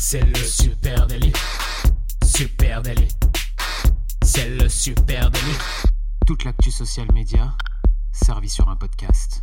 C'est 0.00 0.24
le 0.24 0.36
super 0.36 1.08
délit. 1.08 1.32
Super 2.24 2.82
délit. 2.82 3.08
C'est 4.22 4.48
le 4.48 4.68
super 4.68 5.28
délit. 5.28 5.58
Toute 6.24 6.44
l'actu 6.44 6.70
social 6.70 7.08
média 7.12 7.52
servie 8.12 8.48
sur 8.48 8.68
un 8.68 8.76
podcast. 8.76 9.42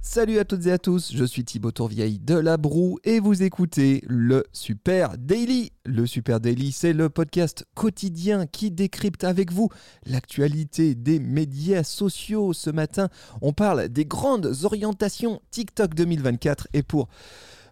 Salut 0.00 0.38
à 0.38 0.46
toutes 0.46 0.64
et 0.64 0.72
à 0.72 0.78
tous, 0.78 1.12
je 1.14 1.24
suis 1.26 1.44
Thibaut 1.44 1.70
Tourvieille 1.70 2.18
de 2.18 2.34
La 2.34 2.56
Broue 2.56 2.98
et 3.04 3.20
vous 3.20 3.42
écoutez 3.42 4.02
le 4.06 4.46
Super 4.54 5.18
Daily. 5.18 5.70
Le 5.84 6.06
Super 6.06 6.40
Daily, 6.40 6.72
c'est 6.72 6.94
le 6.94 7.10
podcast 7.10 7.66
quotidien 7.74 8.46
qui 8.46 8.70
décrypte 8.70 9.24
avec 9.24 9.52
vous 9.52 9.68
l'actualité 10.06 10.94
des 10.94 11.18
médias 11.18 11.84
sociaux. 11.84 12.54
Ce 12.54 12.70
matin, 12.70 13.10
on 13.42 13.52
parle 13.52 13.90
des 13.90 14.06
grandes 14.06 14.50
orientations 14.64 15.42
TikTok 15.50 15.94
2024 15.94 16.68
et 16.72 16.82
pour 16.82 17.08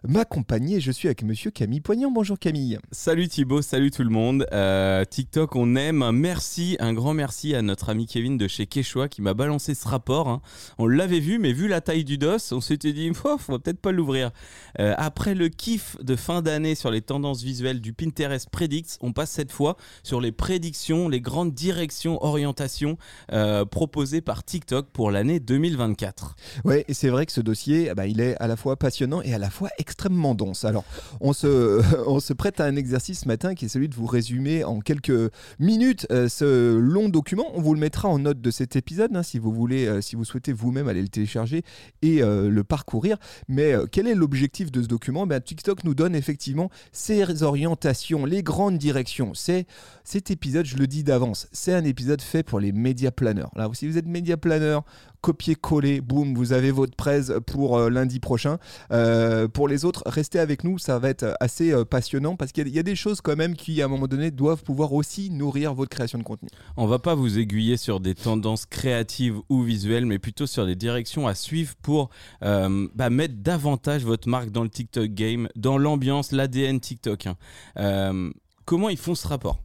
m'accompagner. 0.07 0.79
Je 0.79 0.91
suis 0.91 1.07
avec 1.07 1.23
monsieur 1.23 1.51
Camille 1.51 1.81
Poignant. 1.81 2.11
Bonjour 2.11 2.39
Camille. 2.39 2.79
Salut 2.91 3.27
Thibaut, 3.27 3.61
salut 3.61 3.91
tout 3.91 4.03
le 4.03 4.09
monde. 4.09 4.45
Euh, 4.53 5.03
TikTok, 5.05 5.55
on 5.55 5.75
aime. 5.75 6.09
Merci, 6.11 6.77
un 6.79 6.93
grand 6.93 7.13
merci 7.13 7.55
à 7.55 7.61
notre 7.61 7.89
ami 7.89 8.05
Kevin 8.05 8.37
de 8.37 8.47
chez 8.47 8.65
Quechua 8.65 9.09
qui 9.09 9.21
m'a 9.21 9.33
balancé 9.33 9.75
ce 9.75 9.87
rapport. 9.87 10.27
hein. 10.29 10.41
On 10.77 10.87
l'avait 10.87 11.19
vu, 11.19 11.39
mais 11.39 11.51
vu 11.51 11.67
la 11.67 11.81
taille 11.81 12.03
du 12.03 12.17
dos, 12.17 12.37
on 12.51 12.61
s'était 12.61 12.93
dit, 12.93 13.11
oh, 13.23 13.37
faut 13.37 13.59
peut-être 13.59 13.79
pas 13.79 13.91
l'ouvrir. 13.91 14.31
Euh, 14.79 14.93
après 14.97 15.35
le 15.35 15.49
kiff 15.49 15.97
de 16.01 16.15
fin 16.15 16.41
d'année 16.41 16.75
sur 16.75 16.91
les 16.91 17.01
tendances 17.01 17.43
visuelles 17.43 17.81
du 17.81 17.93
Pinterest 17.93 18.49
Predicts, 18.49 18.97
on 19.01 19.11
passe 19.13 19.31
cette 19.31 19.51
fois 19.51 19.75
sur 20.03 20.21
les 20.21 20.31
prédictions, 20.31 21.09
les 21.09 21.21
grandes 21.21 21.53
directions, 21.53 22.23
orientations 22.23 22.97
euh, 23.33 23.65
proposées 23.65 24.21
par 24.21 24.43
TikTok 24.43 24.87
pour 24.91 25.11
l'année 25.11 25.39
2024. 25.39 26.35
Ouais, 26.63 26.85
et 26.87 26.93
c'est 26.93 27.09
vrai 27.09 27.25
que 27.25 27.31
ce 27.31 27.41
dossier, 27.41 27.89
ah 27.89 27.95
bah, 27.95 28.07
il 28.07 28.21
est 28.21 28.35
à 28.39 28.47
la 28.47 28.55
fois 28.55 28.77
passionnant 28.77 29.21
et 29.21 29.33
à 29.33 29.37
la 29.37 29.49
fois 29.49 29.69
extrêmement 29.77 29.88
dense. 30.35 30.65
Alors, 30.65 30.83
on 31.21 31.33
se, 31.33 32.33
prête 32.33 32.59
à 32.59 32.65
un 32.65 32.75
exercice 32.75 33.21
ce 33.21 33.27
matin 33.27 33.55
qui 33.55 33.65
est 33.65 33.69
celui 33.69 33.89
de 33.89 33.95
vous 33.95 34.05
résumer 34.05 34.63
en 34.63 34.79
quelques 34.79 35.31
minutes 35.59 36.07
euh, 36.11 36.29
ce 36.29 36.77
long 36.77 37.09
document. 37.09 37.45
On 37.53 37.61
vous 37.61 37.73
le 37.73 37.79
mettra 37.79 38.07
en 38.09 38.19
note 38.19 38.41
de 38.41 38.51
cet 38.51 38.75
épisode 38.75 39.15
hein, 39.15 39.23
si 39.23 39.39
vous 39.39 39.51
voulez, 39.51 39.87
euh, 39.87 40.01
si 40.01 40.15
vous 40.15 40.25
souhaitez 40.25 40.53
vous-même 40.53 40.87
aller 40.87 41.01
le 41.01 41.07
télécharger 41.07 41.63
et 42.01 42.21
euh, 42.21 42.49
le 42.49 42.63
parcourir. 42.63 43.17
Mais 43.47 43.73
quel 43.91 44.07
est 44.07 44.15
l'objectif 44.15 44.71
de 44.71 44.81
ce 44.81 44.87
document? 44.87 45.27
Ben, 45.27 45.41
TikTok 45.41 45.83
nous 45.83 45.95
donne 45.95 46.15
effectivement 46.15 46.69
ses 46.91 47.43
orientations, 47.43 48.25
les 48.25 48.43
grandes 48.43 48.77
directions. 48.77 49.33
C'est 49.33 49.65
cet 50.03 50.31
épisode, 50.31 50.65
je 50.65 50.77
le 50.77 50.87
dis 50.87 51.03
d'avance, 51.03 51.47
c'est 51.51 51.73
un 51.73 51.83
épisode 51.83 52.21
fait 52.21 52.43
pour 52.43 52.59
les 52.59 52.71
médias 52.71 53.11
planeurs. 53.11 53.51
Là, 53.55 53.69
si 53.73 53.87
vous 53.87 53.97
êtes 53.97 54.07
média 54.07 54.37
planeur, 54.37 54.83
copier-coller, 55.21 56.01
boum, 56.01 56.33
vous 56.33 56.53
avez 56.53 56.71
votre 56.71 56.95
presse 56.95 57.31
pour 57.47 57.77
euh, 57.77 57.89
lundi 57.89 58.19
prochain. 58.19 58.57
Euh, 58.91 59.47
pour 59.47 59.67
les 59.67 59.85
autres, 59.85 60.03
restez 60.05 60.39
avec 60.39 60.63
nous, 60.63 60.77
ça 60.77 60.99
va 60.99 61.09
être 61.09 61.35
assez 61.39 61.71
euh, 61.71 61.85
passionnant 61.85 62.35
parce 62.35 62.51
qu'il 62.51 62.67
y, 62.69 62.79
a- 62.79 62.83
des 62.83 62.95
choses 62.95 63.21
quand 63.21 63.35
même 63.35 63.55
qui, 63.55 63.81
à 63.81 63.85
un 63.85 63.87
moment 63.87 64.07
donné, 64.07 64.31
doivent 64.31 64.63
pouvoir 64.63 64.93
aussi 64.93 65.29
nourrir 65.29 65.73
votre 65.73 65.89
création 65.89 66.17
de 66.17 66.23
contenu. 66.23 66.49
On 66.77 66.87
va 66.87 66.99
pas 66.99 67.15
vous 67.15 67.37
aiguiller 67.37 67.77
sur 67.77 67.99
des 67.99 68.15
tendances 68.15 68.65
créatives 68.65 69.35
ou 69.49 69.61
visuelles, 69.63 70.05
mais 70.05 70.19
plutôt 70.19 70.47
sur 70.47 70.65
des 70.65 70.75
directions 70.75 71.27
à 71.27 71.35
suivre 71.35 71.75
pour 71.81 72.09
bah, 72.41 73.09
mettre 73.09 73.35
davantage 73.37 74.03
votre 74.03 74.27
marque 74.29 74.49
dans 74.51 74.63
le 74.63 74.69
TikTok 74.69 75.09
game, 75.11 75.49
dans 75.55 75.77
l'ambiance, 75.77 76.31
l'ADN 76.31 76.79
TikTok. 76.79 77.27
hein. 77.75 78.31
Comment 78.65 78.89
ils 78.89 78.97
font 78.97 79.15
ce 79.15 79.27
rapport? 79.27 79.59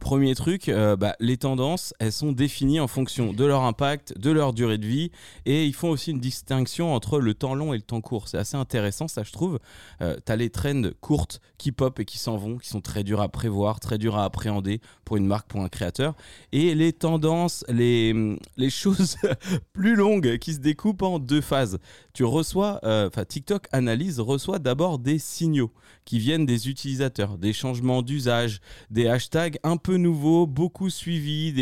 Premier 0.00 0.34
truc, 0.34 0.68
euh, 0.68 0.96
bah, 0.96 1.14
les 1.20 1.36
tendances, 1.36 1.94
elles 1.98 2.12
sont 2.12 2.32
définies 2.32 2.80
en 2.80 2.86
fonction 2.86 3.32
de 3.32 3.44
leur 3.44 3.62
impact, 3.62 4.18
de 4.18 4.30
leur 4.30 4.52
durée 4.52 4.78
de 4.78 4.86
vie, 4.86 5.10
et 5.46 5.66
ils 5.66 5.74
font 5.74 5.90
aussi 5.90 6.10
une 6.10 6.20
distinction 6.20 6.94
entre 6.94 7.20
le 7.20 7.34
temps 7.34 7.54
long 7.54 7.72
et 7.72 7.76
le 7.76 7.82
temps 7.82 8.00
court. 8.00 8.28
C'est 8.28 8.38
assez 8.38 8.56
intéressant, 8.56 9.08
ça 9.08 9.22
je 9.22 9.32
trouve. 9.32 9.58
Euh, 10.00 10.16
T'as 10.24 10.36
les 10.36 10.50
trends 10.50 10.90
courtes 11.00 11.40
qui 11.58 11.72
pop 11.72 11.98
et 12.00 12.04
qui 12.04 12.18
s'en 12.18 12.36
vont, 12.36 12.58
qui 12.58 12.68
sont 12.68 12.80
très 12.80 13.04
dures 13.04 13.20
à 13.20 13.28
prévoir, 13.28 13.80
très 13.80 13.98
dures 13.98 14.16
à 14.16 14.24
appréhender 14.24 14.80
pour 15.04 15.16
une 15.16 15.26
marque, 15.26 15.48
pour 15.48 15.60
un 15.60 15.68
créateur, 15.68 16.14
et 16.52 16.74
les 16.74 16.92
tendances, 16.92 17.64
les, 17.68 18.38
les 18.56 18.70
choses 18.82 19.16
plus 19.72 19.94
longues 19.94 20.38
qui 20.38 20.54
se 20.54 20.60
découpent 20.60 21.02
en 21.02 21.18
deux 21.18 21.40
phases. 21.40 21.78
Tu 22.12 22.24
reçois, 22.24 22.80
euh, 22.84 23.08
enfin 23.08 23.24
TikTok 23.24 23.66
analyse, 23.72 24.20
reçoit 24.20 24.58
d'abord 24.58 24.98
des 24.98 25.18
signaux 25.18 25.72
qui 26.04 26.18
viennent 26.18 26.46
des 26.46 26.68
utilisateurs, 26.68 27.38
des 27.38 27.52
changements 27.52 28.02
d'usage, 28.02 28.60
des 28.90 29.06
hashtags 29.08 29.41
un 29.62 29.76
peu 29.76 29.96
nouveaux, 29.96 30.46
beaucoup 30.46 30.90
suivis, 30.90 31.52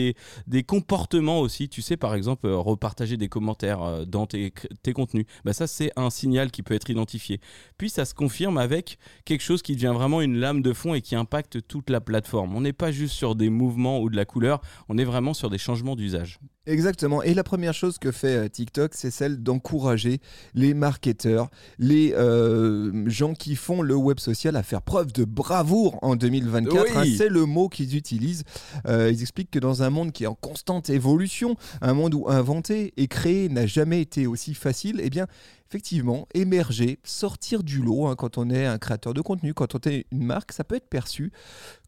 des, 0.46 0.62
comportements 0.62 1.40
aussi. 1.40 1.68
Tu 1.68 1.82
sais, 1.82 1.96
par 1.96 2.14
exemple, 2.14 2.46
euh, 2.46 2.56
repartager 2.56 3.16
des 3.16 3.28
commentaires 3.28 3.82
euh, 3.82 4.04
dans 4.04 4.26
tes, 4.26 4.52
tes 4.82 4.92
contenus. 4.92 5.26
Bah, 5.44 5.52
ça, 5.52 5.66
c'est 5.66 5.92
un 5.96 6.10
signal 6.10 6.50
qui 6.50 6.62
peut 6.62 6.74
être 6.74 6.90
identifié. 6.90 7.40
Puis, 7.78 7.90
ça 7.90 8.04
se 8.04 8.14
confirme 8.14 8.58
avec 8.58 8.98
quelque 9.24 9.42
chose 9.42 9.62
qui 9.62 9.74
devient 9.74 9.92
vraiment 9.94 10.20
une 10.20 10.36
lame 10.36 10.62
de 10.62 10.72
fond 10.72 10.94
et 10.94 11.00
qui 11.00 11.16
impacte 11.16 11.66
toute 11.66 11.90
la 11.90 12.00
plateforme. 12.00 12.54
On 12.54 12.60
n'est 12.60 12.72
pas 12.72 12.92
juste 12.92 13.14
sur 13.14 13.34
des 13.34 13.50
mouvements 13.50 14.00
ou 14.00 14.10
de 14.10 14.16
la 14.16 14.24
couleur, 14.24 14.60
on 14.88 14.98
est 14.98 15.04
vraiment 15.04 15.34
sur 15.34 15.50
des 15.50 15.58
changements 15.58 15.96
d'usage. 15.96 16.38
Exactement. 16.70 17.22
Et 17.22 17.34
la 17.34 17.42
première 17.42 17.74
chose 17.74 17.98
que 17.98 18.12
fait 18.12 18.36
euh, 18.36 18.48
TikTok, 18.48 18.92
c'est 18.94 19.10
celle 19.10 19.42
d'encourager 19.42 20.20
les 20.54 20.72
marketeurs, 20.72 21.50
les 21.78 22.14
euh, 22.14 23.08
gens 23.08 23.34
qui 23.34 23.56
font 23.56 23.82
le 23.82 23.96
web 23.96 24.20
social 24.20 24.54
à 24.54 24.62
faire 24.62 24.80
preuve 24.80 25.12
de 25.12 25.24
bravoure 25.24 25.98
en 26.02 26.14
2024. 26.14 26.84
Oui. 26.84 26.90
hein. 26.94 27.14
c'est 27.18 27.28
le 27.28 27.44
mot 27.44 27.68
qu'ils 27.68 27.96
utilisent. 27.96 28.44
Euh, 28.86 29.10
ils 29.12 29.20
expliquent 29.20 29.50
que 29.50 29.58
dans 29.58 29.82
un 29.82 29.90
monde 29.90 30.12
qui 30.12 30.24
est 30.24 30.28
en 30.28 30.36
constante 30.36 30.90
évolution, 30.90 31.56
un 31.80 31.92
monde 31.92 32.14
où 32.14 32.28
inventer 32.28 32.94
et 32.96 33.08
créer 33.08 33.48
n'a 33.48 33.66
jamais 33.66 34.00
été 34.00 34.28
aussi 34.28 34.54
facile, 34.54 35.00
eh 35.02 35.10
bien, 35.10 35.26
effectivement, 35.68 36.28
émerger, 36.34 37.00
sortir 37.02 37.64
du 37.64 37.82
lot 37.82 38.06
hein, 38.06 38.14
quand 38.16 38.38
on 38.38 38.48
est 38.48 38.66
un 38.66 38.78
créateur 38.78 39.12
de 39.12 39.20
contenu, 39.20 39.54
quand 39.54 39.74
on 39.74 39.90
est 39.90 40.06
une 40.12 40.24
marque, 40.24 40.52
ça 40.52 40.62
peut 40.62 40.76
être 40.76 40.88
perçu 40.88 41.32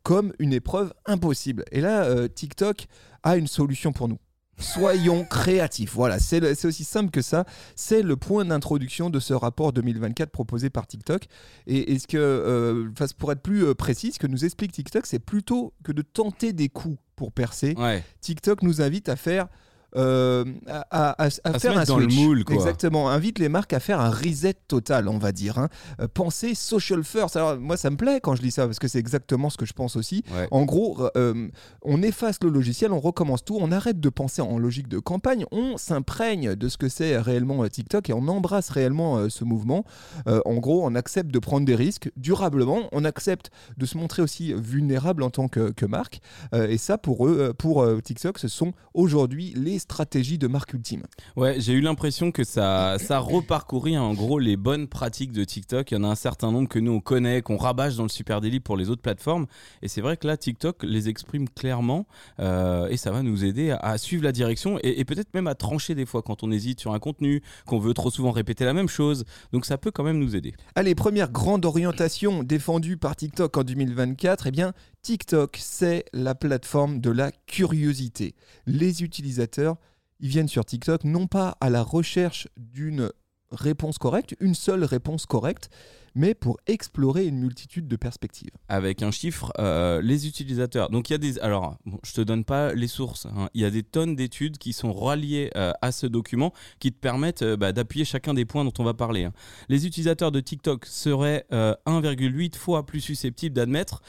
comme 0.02 0.32
une 0.40 0.52
épreuve 0.52 0.92
impossible. 1.06 1.64
Et 1.70 1.80
là, 1.80 2.04
euh, 2.04 2.26
TikTok 2.26 2.86
a 3.22 3.36
une 3.36 3.46
solution 3.46 3.92
pour 3.92 4.08
nous. 4.08 4.18
Soyons 4.62 5.24
créatifs. 5.24 5.92
Voilà, 5.94 6.18
c'est 6.18 6.64
aussi 6.64 6.84
simple 6.84 7.10
que 7.10 7.22
ça. 7.22 7.44
C'est 7.76 8.02
le 8.02 8.16
point 8.16 8.44
d'introduction 8.44 9.10
de 9.10 9.20
ce 9.20 9.34
rapport 9.34 9.72
2024 9.72 10.30
proposé 10.30 10.70
par 10.70 10.86
TikTok. 10.86 11.26
Et 11.66 11.92
est-ce 11.92 12.06
que, 12.06 12.16
euh, 12.16 12.88
pour 13.18 13.32
être 13.32 13.42
plus 13.42 13.64
euh, 13.64 13.74
précis, 13.74 14.12
ce 14.12 14.18
que 14.18 14.26
nous 14.26 14.44
explique 14.44 14.72
TikTok, 14.72 15.06
c'est 15.06 15.18
plutôt 15.18 15.74
que 15.84 15.92
de 15.92 16.02
tenter 16.02 16.52
des 16.52 16.68
coups 16.68 16.98
pour 17.16 17.32
percer. 17.32 17.74
Ouais. 17.76 18.02
TikTok 18.20 18.62
nous 18.62 18.80
invite 18.80 19.08
à 19.08 19.16
faire. 19.16 19.48
Euh, 19.96 20.44
à, 20.66 20.80
à- 20.90 21.24
à- 21.24 21.26
à 21.26 21.30
se 21.30 21.40
faire 21.58 21.76
mettre 21.76 21.90
un 21.90 21.94
dans 21.94 21.98
le 21.98 22.08
switch. 22.10 22.20
moule, 22.24 22.44
quoi. 22.44 22.54
Exactement. 22.56 23.08
Invite 23.10 23.38
les 23.38 23.48
marques 23.48 23.72
à 23.72 23.80
faire 23.80 24.00
un 24.00 24.10
reset 24.10 24.54
total, 24.68 25.08
on 25.08 25.18
va 25.18 25.32
dire. 25.32 25.58
hein. 25.58 25.68
Euh, 26.00 26.08
penser 26.12 26.54
social 26.54 27.04
first. 27.04 27.36
Alors, 27.36 27.58
moi, 27.58 27.76
ça 27.76 27.90
me 27.90 27.96
plaît 27.96 28.20
quand 28.22 28.34
je 28.34 28.42
dis 28.42 28.50
ça 28.50 28.66
parce 28.66 28.78
que 28.78 28.88
c'est 28.88 28.98
exactement 28.98 29.50
ce 29.50 29.56
que 29.56 29.66
je 29.66 29.72
pense 29.72 29.96
aussi. 29.96 30.22
Ouais. 30.34 30.48
En 30.50 30.64
gros, 30.64 31.08
euh, 31.16 31.48
on 31.82 32.02
efface 32.02 32.38
le 32.42 32.50
logiciel, 32.50 32.92
on 32.92 33.00
recommence 33.00 33.44
tout, 33.44 33.58
on 33.60 33.70
arrête 33.72 34.00
de 34.00 34.08
penser 34.08 34.42
en 34.42 34.58
logique 34.58 34.88
de 34.88 34.98
campagne, 34.98 35.44
on 35.52 35.76
s'imprègne 35.76 36.54
de 36.54 36.68
ce 36.68 36.76
que 36.78 36.88
c'est 36.88 37.18
réellement 37.18 37.66
TikTok 37.68 38.10
et 38.10 38.12
on 38.12 38.26
embrasse 38.28 38.70
réellement 38.70 39.28
ce 39.28 39.44
mouvement. 39.44 39.84
En 40.26 40.54
gros, 40.56 40.84
on 40.86 40.94
accepte 40.94 41.30
de 41.30 41.38
prendre 41.38 41.66
des 41.66 41.74
risques 41.74 42.10
durablement, 42.16 42.88
on 42.92 43.04
accepte 43.04 43.50
de 43.76 43.86
se 43.86 43.96
montrer 43.98 44.22
aussi 44.22 44.52
vulnérable 44.54 45.22
en 45.22 45.30
tant 45.30 45.48
que, 45.48 45.70
que 45.72 45.86
marque. 45.86 46.20
Et 46.54 46.78
ça, 46.78 46.98
pour 46.98 47.26
eux, 47.26 47.52
pour 47.56 47.84
TikTok, 48.02 48.38
ce 48.38 48.48
sont 48.48 48.72
aujourd'hui 48.94 49.52
les 49.56 49.78
stratégies 49.82 50.38
de 50.38 50.46
marque 50.46 50.72
ultime. 50.72 51.02
Ouais, 51.36 51.56
j'ai 51.58 51.74
eu 51.74 51.80
l'impression 51.80 52.32
que 52.32 52.44
ça, 52.44 52.96
ça 52.98 53.18
reparcourit 53.18 53.98
en 53.98 54.14
gros 54.14 54.38
les 54.38 54.56
bonnes 54.56 54.88
pratiques 54.88 55.32
de 55.32 55.44
TikTok. 55.44 55.90
Il 55.90 55.94
y 55.94 55.96
en 55.98 56.04
a 56.04 56.08
un 56.08 56.14
certain 56.14 56.50
nombre 56.50 56.68
que 56.68 56.78
nous 56.78 56.92
on 56.92 57.00
connaît, 57.00 57.42
qu'on 57.42 57.56
rabâche 57.56 57.96
dans 57.96 58.04
le 58.04 58.08
Super 58.08 58.40
Daily 58.40 58.60
pour 58.60 58.76
les 58.76 58.90
autres 58.90 59.02
plateformes. 59.02 59.46
Et 59.82 59.88
c'est 59.88 60.00
vrai 60.00 60.16
que 60.16 60.26
là, 60.26 60.36
TikTok 60.36 60.82
les 60.82 61.08
exprime 61.08 61.48
clairement 61.48 62.06
euh, 62.40 62.88
et 62.88 62.96
ça 62.96 63.10
va 63.10 63.22
nous 63.22 63.44
aider 63.44 63.70
à, 63.70 63.76
à 63.76 63.98
suivre 63.98 64.24
la 64.24 64.32
direction 64.32 64.78
et, 64.82 65.00
et 65.00 65.04
peut-être 65.04 65.34
même 65.34 65.46
à 65.46 65.54
trancher 65.54 65.94
des 65.94 66.06
fois 66.06 66.22
quand 66.22 66.42
on 66.42 66.50
hésite 66.50 66.80
sur 66.80 66.94
un 66.94 66.98
contenu, 66.98 67.42
qu'on 67.66 67.78
veut 67.78 67.94
trop 67.94 68.10
souvent 68.10 68.30
répéter 68.30 68.64
la 68.64 68.72
même 68.72 68.88
chose. 68.88 69.24
Donc 69.52 69.66
ça 69.66 69.78
peut 69.78 69.90
quand 69.90 70.04
même 70.04 70.18
nous 70.18 70.36
aider. 70.36 70.54
Allez, 70.74 70.94
première 70.94 71.30
grande 71.30 71.64
orientation 71.64 72.42
défendue 72.42 72.96
par 72.96 73.16
TikTok 73.16 73.56
en 73.56 73.64
2024, 73.64 74.46
eh 74.46 74.50
bien, 74.50 74.72
TikTok, 75.02 75.58
c'est 75.60 76.04
la 76.12 76.34
plateforme 76.36 77.00
de 77.00 77.10
la 77.10 77.32
curiosité. 77.32 78.34
Les 78.66 79.02
utilisateurs, 79.02 79.76
ils 80.20 80.28
viennent 80.28 80.48
sur 80.48 80.64
TikTok 80.64 81.02
non 81.04 81.26
pas 81.26 81.56
à 81.60 81.70
la 81.70 81.82
recherche 81.82 82.46
d'une 82.56 83.10
réponse 83.50 83.98
correcte, 83.98 84.36
une 84.40 84.54
seule 84.54 84.84
réponse 84.84 85.26
correcte, 85.26 85.68
mais 86.14 86.34
pour 86.34 86.58
explorer 86.66 87.26
une 87.26 87.38
multitude 87.38 87.88
de 87.88 87.96
perspectives. 87.96 88.50
avec 88.68 89.02
un 89.02 89.10
chiffre, 89.10 89.50
euh, 89.58 90.00
les 90.02 90.26
utilisateurs. 90.26 90.88
Donc 90.90 91.08
il 91.10 91.14
y 91.14 91.16
a 91.16 91.18
des. 91.18 91.38
Alors, 91.40 91.76
je 92.04 92.12
te 92.12 92.20
donne 92.20 92.44
pas 92.44 92.72
les 92.74 92.86
sources. 92.86 93.26
hein. 93.26 93.48
Il 93.54 93.60
y 93.62 93.64
a 93.64 93.70
des 93.70 93.82
tonnes 93.82 94.14
d'études 94.14 94.56
qui 94.58 94.72
sont 94.72 94.92
reliées 94.92 95.50
euh, 95.56 95.72
à 95.82 95.90
ce 95.90 96.06
document 96.06 96.52
qui 96.80 96.92
te 96.92 96.98
permettent 96.98 97.42
euh, 97.42 97.56
bah, 97.56 97.72
d'appuyer 97.72 98.04
chacun 98.04 98.34
des 98.34 98.44
points 98.44 98.64
dont 98.64 98.72
on 98.78 98.84
va 98.84 98.94
parler. 98.94 99.24
hein. 99.24 99.32
Les 99.68 99.86
utilisateurs 99.86 100.32
de 100.32 100.40
TikTok 100.40 100.84
seraient 100.86 101.44
euh, 101.52 101.74
1,8 101.86 102.56
fois 102.56 102.84
plus 102.86 103.00
susceptibles 103.00 103.54
d'admettre 103.56 104.02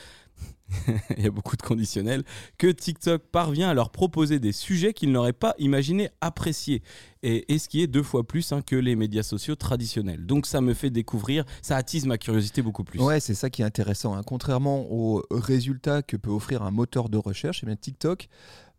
il 1.18 1.24
y 1.24 1.27
a 1.27 1.31
beaucoup 1.31 1.56
de 1.56 1.62
conditionnels, 1.62 2.24
que 2.57 2.68
TikTok 2.68 3.24
parvient 3.31 3.69
à 3.69 3.74
leur 3.74 3.92
proposer 3.92 4.39
des 4.39 4.51
sujets 4.51 4.94
qu'ils 4.94 5.12
n'auraient 5.12 5.33
pas 5.33 5.56
imaginé 5.60 6.10
apprécier. 6.21 6.81
Et, 7.21 7.57
ce 7.57 7.69
qui 7.69 7.81
est 7.81 7.88
deux 7.88 8.04
fois 8.04 8.27
plus 8.27 8.51
hein, 8.51 8.62
que 8.62 8.75
les 8.75 8.95
médias 8.95 9.24
sociaux 9.24 9.56
traditionnels. 9.56 10.25
Donc 10.25 10.45
ça 10.45 10.60
me 10.60 10.74
fait 10.74 10.89
découvrir, 10.89 11.45
ça 11.62 11.77
attise 11.77 12.06
ma 12.06 12.18
curiosité 12.18 12.62
beaucoup 12.62 12.83
plus. 12.83 13.00
Ouais, 13.00 13.19
c'est 13.19 13.36
ça 13.36 13.50
qui 13.50 13.62
est 13.62 13.65
intéressant. 13.65 14.15
Hein. 14.15 14.24
Contrairement 14.25 14.92
aux 14.92 15.24
résultats 15.31 16.01
que 16.01 16.18
peut 16.18 16.31
offrir 16.31 16.63
un 16.63 16.71
moteur 16.71 17.07
de 17.10 17.18
recherche, 17.18 17.62
eh 17.63 17.65
bien 17.65 17.75
TikTok 17.75 18.27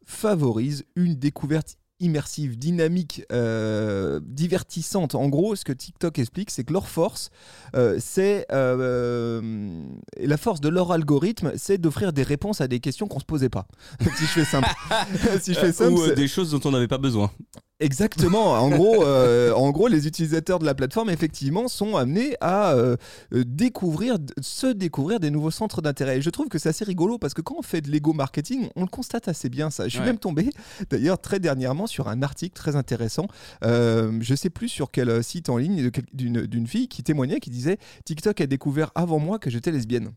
favorise 0.04 0.84
une 0.96 1.14
découverte 1.14 1.78
immersive, 2.00 2.58
dynamique, 2.58 3.22
euh, 3.32 4.20
divertissante. 4.22 5.14
En 5.14 5.28
gros, 5.28 5.56
ce 5.56 5.64
que 5.64 5.72
TikTok 5.72 6.18
explique, 6.18 6.50
c'est 6.50 6.64
que 6.64 6.72
leur 6.72 6.88
force, 6.88 7.30
euh, 7.76 7.96
c'est 8.00 8.46
euh, 8.52 9.82
la 10.18 10.36
force 10.36 10.60
de 10.60 10.68
leur 10.68 10.92
algorithme, 10.92 11.52
c'est 11.56 11.78
d'offrir 11.78 12.12
des 12.12 12.22
réponses 12.22 12.60
à 12.60 12.68
des 12.68 12.80
questions 12.80 13.06
qu'on 13.06 13.20
se 13.20 13.24
posait 13.24 13.48
pas. 13.48 13.66
si 14.16 14.24
je 14.24 14.30
fais 14.30 14.44
simple. 14.44 14.68
si 15.40 15.54
je 15.54 15.58
fais 15.58 15.72
simple 15.72 15.92
Ou 15.92 16.14
des 16.14 16.28
choses 16.28 16.50
dont 16.50 16.60
on 16.64 16.72
n'avait 16.72 16.88
pas 16.88 16.98
besoin. 16.98 17.30
Exactement. 17.80 18.52
En 18.52 18.70
gros, 18.70 19.04
euh, 19.04 19.52
en 19.52 19.70
gros, 19.72 19.88
les 19.88 20.06
utilisateurs 20.06 20.60
de 20.60 20.64
la 20.64 20.74
plateforme, 20.74 21.10
effectivement, 21.10 21.66
sont 21.66 21.96
amenés 21.96 22.36
à 22.40 22.72
euh, 22.72 22.96
découvrir, 23.32 24.16
se 24.40 24.68
découvrir 24.68 25.18
des 25.18 25.30
nouveaux 25.30 25.50
centres 25.50 25.82
d'intérêt. 25.82 26.18
Et 26.18 26.22
je 26.22 26.30
trouve 26.30 26.48
que 26.48 26.58
c'est 26.58 26.68
assez 26.68 26.84
rigolo 26.84 27.18
parce 27.18 27.34
que 27.34 27.42
quand 27.42 27.56
on 27.58 27.62
fait 27.62 27.80
de 27.80 27.90
l'ego 27.90 28.12
marketing, 28.12 28.68
on 28.76 28.82
le 28.82 28.86
constate 28.86 29.26
assez 29.26 29.48
bien 29.48 29.70
ça. 29.70 29.88
Je 29.88 29.96
suis 29.96 30.04
même 30.04 30.18
tombé, 30.18 30.50
d'ailleurs, 30.88 31.20
très 31.20 31.40
dernièrement 31.40 31.88
sur 31.88 32.08
un 32.08 32.22
article 32.22 32.54
très 32.54 32.76
intéressant. 32.76 33.26
Euh, 33.64 34.16
je 34.20 34.34
sais 34.36 34.50
plus 34.50 34.68
sur 34.68 34.92
quel 34.92 35.24
site 35.24 35.48
en 35.48 35.56
ligne 35.56 35.90
d'une 36.12 36.66
fille 36.68 36.86
qui 36.86 37.02
témoignait, 37.02 37.40
qui 37.40 37.50
disait 37.50 37.78
TikTok 38.04 38.40
a 38.40 38.46
découvert 38.46 38.92
avant 38.94 39.18
moi 39.18 39.40
que 39.40 39.50
j'étais 39.50 39.72
lesbienne. 39.72 40.12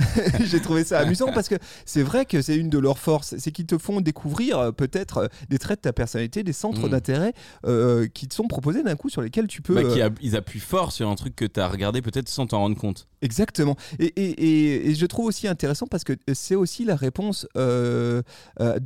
j'ai 0.44 0.60
trouvé 0.60 0.84
ça 0.84 1.00
amusant 1.00 1.32
parce 1.32 1.48
que 1.48 1.56
c'est 1.84 2.02
vrai 2.02 2.24
que 2.24 2.42
c'est 2.42 2.56
une 2.56 2.70
de 2.70 2.78
leurs 2.78 2.98
forces, 2.98 3.34
c'est 3.38 3.50
qu'ils 3.52 3.66
te 3.66 3.78
font 3.78 4.00
découvrir 4.00 4.58
euh, 4.58 4.72
peut-être 4.72 5.18
euh, 5.18 5.26
des 5.48 5.58
traits 5.58 5.80
de 5.80 5.82
ta 5.82 5.92
personnalité, 5.92 6.42
des 6.42 6.52
centres 6.52 6.86
mm. 6.86 6.90
d'intérêt 6.90 7.32
euh, 7.66 8.06
qui 8.08 8.28
te 8.28 8.34
sont 8.34 8.48
proposés 8.48 8.82
d'un 8.82 8.96
coup 8.96 9.08
sur 9.08 9.22
lesquels 9.22 9.46
tu 9.46 9.62
peux. 9.62 9.74
Bah, 9.74 10.08
ils 10.20 10.36
appuient 10.36 10.60
fort 10.60 10.92
sur 10.92 11.08
un 11.08 11.14
truc 11.14 11.36
que 11.36 11.44
tu 11.44 11.60
as 11.60 11.68
regardé 11.68 12.02
peut-être 12.02 12.28
sans 12.28 12.46
t'en 12.46 12.58
rendre 12.58 12.76
compte. 12.76 13.08
Exactement. 13.22 13.76
Et, 13.98 14.06
et, 14.06 14.90
et, 14.90 14.94
je 14.94 15.06
trouve 15.06 15.26
aussi 15.26 15.46
intéressant 15.46 15.86
parce 15.86 16.02
que 16.02 16.12
c'est 16.32 16.56
aussi 16.56 16.84
la 16.84 16.96
réponse 16.96 17.46
de 17.54 18.22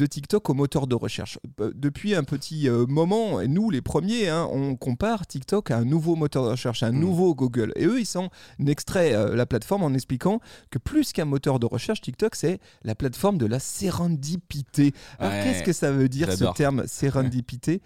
TikTok 0.07 0.51
au 0.51 0.55
moteur 0.55 0.87
de 0.87 0.95
recherche. 0.95 1.39
Depuis 1.75 2.15
un 2.15 2.23
petit 2.23 2.69
moment, 2.69 3.41
nous 3.47 3.71
les 3.71 3.81
premiers, 3.81 4.29
hein, 4.29 4.47
on 4.53 4.77
compare 4.77 5.27
TikTok 5.27 5.71
à 5.71 5.79
un 5.79 5.85
nouveau 5.85 6.17
moteur 6.17 6.45
de 6.45 6.51
recherche, 6.51 6.83
à 6.83 6.89
un 6.89 6.93
mm. 6.93 6.99
nouveau 6.99 7.35
Google. 7.35 7.73
Et 7.77 7.87
eux, 7.87 7.99
ils 7.99 8.07
sont 8.07 8.29
extrait 8.67 9.35
la 9.35 9.47
plateforme 9.47 9.85
en 9.85 9.95
expliquant 9.95 10.41
que 10.71 10.79
plus 10.79 10.96
plus 10.97 11.13
qu'un 11.13 11.27
moteur 11.27 11.59
de 11.59 11.67
recherche, 11.67 12.01
TikTok, 12.01 12.35
c'est 12.35 12.59
la 12.83 12.95
plateforme 12.95 13.37
de 13.37 13.45
la 13.45 13.59
sérendipité. 13.59 14.95
Alors, 15.19 15.45
qu'est-ce 15.45 15.63
que 15.63 15.75
ça 15.75 15.93
veut 15.93 16.09
dire 16.09 16.33
ce 16.33 16.47
terme 16.55 16.85
sérendipité? 16.87 17.83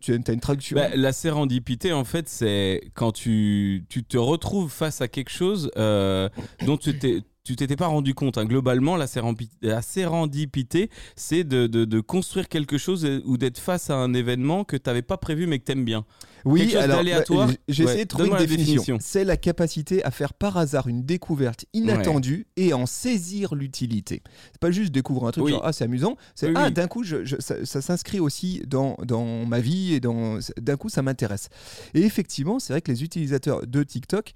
Tu 0.00 0.12
as 0.12 0.32
une 0.32 0.38
traduction? 0.38 0.76
Bah, 0.76 0.90
la 0.94 1.12
sérendipité, 1.12 1.92
en 1.92 2.04
fait, 2.04 2.28
c'est 2.28 2.92
quand 2.94 3.10
tu, 3.10 3.84
tu, 3.88 4.04
te 4.04 4.16
retrouves 4.16 4.70
face 4.70 5.00
à 5.00 5.08
quelque 5.08 5.30
chose 5.30 5.72
euh, 5.76 6.28
dont 6.64 6.76
tu 6.76 6.96
t'es 6.96 7.24
tu 7.48 7.56
t'étais 7.56 7.76
pas 7.76 7.86
rendu 7.86 8.12
compte. 8.12 8.36
Hein. 8.36 8.44
Globalement, 8.44 8.98
la, 8.98 9.06
sérendipité, 9.06 10.90
c'est 11.16 11.44
de, 11.44 11.66
de, 11.66 12.00
construire 12.00 12.46
quelque 12.46 12.76
chose 12.76 13.08
ou 13.24 13.38
d'être 13.38 13.58
face 13.58 13.88
à 13.88 13.94
un 13.94 14.12
événement 14.12 14.64
que 14.64 14.76
tu 14.76 14.82
n'avais 14.86 15.00
pas 15.00 15.16
prévu 15.16 15.46
mais 15.46 15.58
que 15.58 15.64
tu 15.64 15.72
aimes 15.72 15.86
bien. 15.86 16.04
Oui, 16.44 16.76
alors 16.76 17.02
bah, 17.02 17.46
j'ai 17.68 17.84
essayé 17.84 18.04
de 18.04 18.08
trouver 18.08 18.28
une 18.28 18.36
définition. 18.36 18.98
C'est 19.00 19.24
la 19.24 19.38
capacité 19.38 20.04
à 20.04 20.10
faire 20.10 20.34
par 20.34 20.58
hasard 20.58 20.88
une 20.88 21.04
découverte 21.04 21.64
inattendue 21.72 22.46
et 22.58 22.74
en 22.74 22.84
saisir 22.84 23.54
l'utilité. 23.54 24.22
C'est 24.52 24.60
pas 24.60 24.70
juste 24.70 24.92
découvrir 24.92 25.28
un 25.28 25.32
truc 25.32 25.48
genre 25.48 25.62
ah 25.64 25.72
c'est 25.72 25.84
amusant, 25.84 26.16
c'est 26.34 26.52
ah 26.54 26.70
d'un 26.70 26.86
coup 26.86 27.02
je, 27.02 27.40
ça, 27.40 27.64
ça 27.64 27.80
s'inscrit 27.80 28.20
aussi 28.20 28.62
dans, 28.66 28.96
dans 29.04 29.46
ma 29.46 29.60
vie 29.60 29.94
et 29.94 30.00
d'un 30.00 30.76
coup 30.78 30.90
ça 30.90 31.00
m'intéresse. 31.00 31.48
Et 31.94 32.02
effectivement, 32.02 32.58
c'est 32.58 32.74
vrai 32.74 32.82
que 32.82 32.92
les 32.92 33.02
utilisateurs 33.02 33.66
de 33.66 33.82
TikTok 33.82 34.34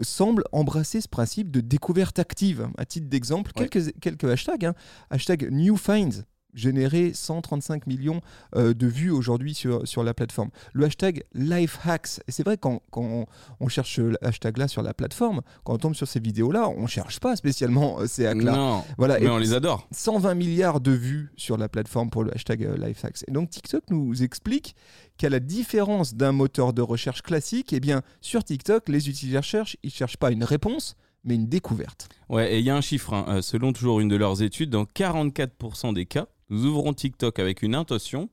semble 0.00 0.44
embrasser 0.52 1.00
ce 1.00 1.08
principe 1.08 1.50
de 1.50 1.60
découverte 1.60 2.18
active. 2.18 2.68
À 2.78 2.84
titre 2.84 3.08
d'exemple, 3.08 3.52
quelques, 3.52 3.98
quelques 4.00 4.24
hashtags. 4.24 4.64
Hein. 4.64 4.74
Hashtag 5.10 5.48
New 5.50 5.76
Finds 5.76 6.24
généré 6.54 7.12
135 7.14 7.86
millions 7.86 8.20
euh, 8.56 8.74
de 8.74 8.86
vues 8.86 9.10
aujourd'hui 9.10 9.54
sur, 9.54 9.86
sur 9.86 10.02
la 10.02 10.14
plateforme. 10.14 10.50
Le 10.72 10.86
hashtag 10.86 11.24
LifeHacks, 11.34 12.20
et 12.26 12.32
c'est 12.32 12.42
vrai 12.42 12.56
quand, 12.56 12.82
quand 12.90 13.26
on 13.60 13.68
cherche 13.68 13.98
le 13.98 14.24
hashtag 14.24 14.56
là 14.58 14.68
sur 14.68 14.82
la 14.82 14.94
plateforme, 14.94 15.42
quand 15.64 15.74
on 15.74 15.78
tombe 15.78 15.94
sur 15.94 16.08
ces 16.08 16.20
vidéos-là, 16.20 16.68
on 16.68 16.82
ne 16.82 16.86
cherche 16.86 17.20
pas 17.20 17.36
spécialement 17.36 18.00
euh, 18.00 18.06
ces 18.06 18.26
hacks-là. 18.26 18.52
Non, 18.52 18.84
voilà, 18.98 19.18
mais 19.20 19.28
on 19.28 19.38
les 19.38 19.52
adore. 19.52 19.88
120 19.92 20.34
milliards 20.34 20.80
de 20.80 20.92
vues 20.92 21.32
sur 21.36 21.56
la 21.56 21.68
plateforme 21.68 22.10
pour 22.10 22.24
le 22.24 22.34
hashtag 22.34 22.64
euh, 22.64 22.76
LifeHacks. 22.76 23.24
Et 23.28 23.32
donc 23.32 23.50
TikTok 23.50 23.84
nous 23.90 24.22
explique 24.22 24.74
qu'à 25.16 25.28
la 25.28 25.40
différence 25.40 26.14
d'un 26.14 26.32
moteur 26.32 26.72
de 26.72 26.82
recherche 26.82 27.22
classique, 27.22 27.72
eh 27.72 27.80
bien, 27.80 28.02
sur 28.20 28.42
TikTok, 28.42 28.88
les 28.88 29.08
utilisateurs 29.08 29.44
cherchent, 29.44 29.76
ils 29.82 29.90
cherchent 29.90 30.16
pas 30.16 30.30
une 30.30 30.44
réponse, 30.44 30.96
mais 31.24 31.34
une 31.34 31.46
découverte. 31.46 32.08
Ouais, 32.28 32.54
et 32.54 32.58
il 32.58 32.64
y 32.64 32.70
a 32.70 32.76
un 32.76 32.80
chiffre, 32.80 33.12
hein, 33.12 33.42
selon 33.42 33.72
toujours 33.72 34.00
une 34.00 34.08
de 34.08 34.16
leurs 34.16 34.42
études, 34.42 34.70
dans 34.70 34.84
44% 34.84 35.94
des 35.94 36.06
cas, 36.06 36.26
nous 36.50 36.66
ouvrons 36.66 36.92
TikTok 36.92 37.38
avec 37.38 37.62
une 37.62 37.74
intention 37.74 38.28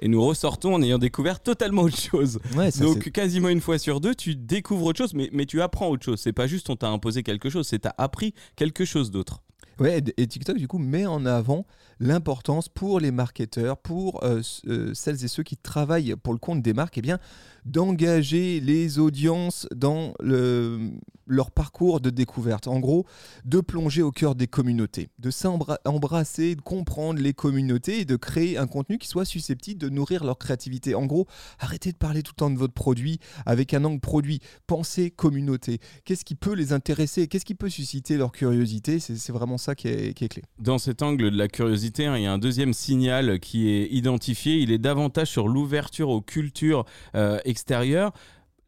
et 0.00 0.08
nous 0.08 0.22
ressortons 0.22 0.74
en 0.74 0.82
ayant 0.82 0.98
découvert 0.98 1.40
totalement 1.40 1.82
autre 1.82 1.98
chose. 1.98 2.40
Donc 2.80 3.10
quasiment 3.10 3.48
une 3.48 3.60
fois 3.60 3.78
sur 3.78 4.00
deux, 4.00 4.14
tu 4.14 4.34
découvres 4.34 4.86
autre 4.86 4.98
chose, 4.98 5.14
mais, 5.14 5.30
mais 5.32 5.46
tu 5.46 5.62
apprends 5.62 5.88
autre 5.88 6.04
chose. 6.04 6.20
C'est 6.20 6.32
pas 6.32 6.46
juste 6.46 6.70
on 6.70 6.76
t'a 6.76 6.88
imposé 6.88 7.22
quelque 7.22 7.50
chose, 7.50 7.66
c'est 7.68 7.80
t'as 7.80 7.94
appris 7.98 8.34
quelque 8.56 8.84
chose 8.84 9.10
d'autre. 9.10 9.42
Ouais, 9.78 10.02
et 10.16 10.26
TikTok 10.26 10.58
du 10.58 10.68
coup 10.68 10.78
met 10.78 11.06
en 11.06 11.24
avant 11.26 11.66
l'importance 12.00 12.68
pour 12.68 13.00
les 13.00 13.10
marketeurs, 13.10 13.78
pour 13.78 14.22
euh, 14.24 14.42
euh, 14.66 14.92
celles 14.94 15.24
et 15.24 15.28
ceux 15.28 15.42
qui 15.42 15.56
travaillent 15.56 16.14
pour 16.16 16.32
le 16.32 16.38
compte 16.38 16.62
des 16.62 16.72
marques, 16.72 16.98
eh 16.98 17.02
bien 17.02 17.18
d'engager 17.64 18.60
les 18.60 18.98
audiences 18.98 19.68
dans 19.74 20.14
le, 20.20 20.90
leur 21.26 21.52
parcours 21.52 22.00
de 22.00 22.10
découverte. 22.10 22.66
En 22.66 22.80
gros, 22.80 23.06
de 23.44 23.60
plonger 23.60 24.02
au 24.02 24.10
cœur 24.10 24.34
des 24.34 24.48
communautés, 24.48 25.10
de 25.20 25.30
s'embrasser, 25.30 26.56
de 26.56 26.60
comprendre 26.60 27.20
les 27.20 27.34
communautés 27.34 28.00
et 28.00 28.04
de 28.04 28.16
créer 28.16 28.58
un 28.58 28.66
contenu 28.66 28.98
qui 28.98 29.06
soit 29.06 29.24
susceptible 29.24 29.80
de 29.80 29.88
nourrir 29.88 30.24
leur 30.24 30.38
créativité. 30.38 30.96
En 30.96 31.06
gros, 31.06 31.26
arrêtez 31.60 31.92
de 31.92 31.96
parler 31.96 32.22
tout 32.22 32.32
le 32.36 32.40
temps 32.40 32.50
de 32.50 32.58
votre 32.58 32.74
produit 32.74 33.20
avec 33.46 33.74
un 33.74 33.84
angle 33.84 34.00
produit. 34.00 34.40
Pensez 34.66 35.10
communauté. 35.10 35.78
Qu'est-ce 36.04 36.24
qui 36.24 36.34
peut 36.34 36.54
les 36.54 36.72
intéresser? 36.72 37.28
Qu'est-ce 37.28 37.44
qui 37.44 37.54
peut 37.54 37.70
susciter 37.70 38.16
leur 38.16 38.32
curiosité? 38.32 38.98
C'est 38.98 39.32
vraiment 39.32 39.58
ça 39.62 39.74
qui 39.74 39.88
est, 39.88 40.28
clé. 40.28 40.42
Dans 40.58 40.78
cet 40.78 41.02
angle 41.02 41.30
de 41.30 41.36
la 41.36 41.48
curiosité, 41.48 42.06
hein, 42.06 42.16
il 42.16 42.24
y 42.24 42.26
a 42.26 42.32
un 42.32 42.38
deuxième 42.38 42.72
signal 42.72 43.40
qui 43.40 43.70
est 43.70 43.86
identifié. 43.90 44.58
Il 44.58 44.70
est 44.70 44.78
davantage 44.78 45.28
sur 45.28 45.48
l'ouverture 45.48 46.08
aux 46.08 46.20
cultures 46.20 46.84
euh, 47.14 47.38
extérieure 47.44 48.12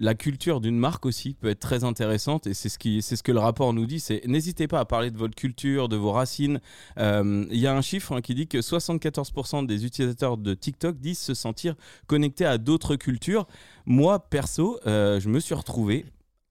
la 0.01 0.15
culture 0.15 0.61
d'une 0.61 0.77
marque 0.77 1.07
aussi 1.07 1.35
peut 1.35 1.49
être 1.49 1.61
très 1.61 1.85
intéressante 1.85 2.47
et 2.47 2.55
c'est 2.55 2.69
ce, 2.69 2.79
qui, 2.79 3.01
c'est 3.01 3.17
ce 3.17 3.23
que 3.23 3.33
le 3.33 3.39
rapport 3.39 3.73
nous 3.73 3.87
dit. 3.87 4.01
C'est 4.01 4.23
n'hésitez 4.27 4.67
pas 4.67 4.81
à 4.81 4.85
parler 4.85 5.11
de 5.11 5.17
votre 5.19 5.35
culture, 5.35 5.89
de 5.89 5.97
vos 5.97 6.13
racines. 6.13 6.61
Euh, 6.99 7.47
il 7.51 7.59
y 7.59 7.67
a 7.67 7.77
un 7.77 7.81
chiffre 7.81 8.13
hein, 8.13 8.21
qui 8.21 8.35
dit 8.35 8.49
que 8.49 8.59
74% 8.59 9.67
des 9.67 9.85
utilisateurs 9.85 10.37
de 10.37 10.55
TikTok 10.55 10.99
disent 10.99 11.21
se 11.21 11.35
sentir 11.35 11.75
connectés 12.07 12.45
à 12.45 12.59
d'autres 12.59 12.97
cultures. 12.97 13.47
Moi, 13.87 14.19
perso, 14.19 14.81
euh, 14.87 15.21
je 15.21 15.29
me 15.29 15.39
suis 15.39 15.55
retrouvé 15.55 16.07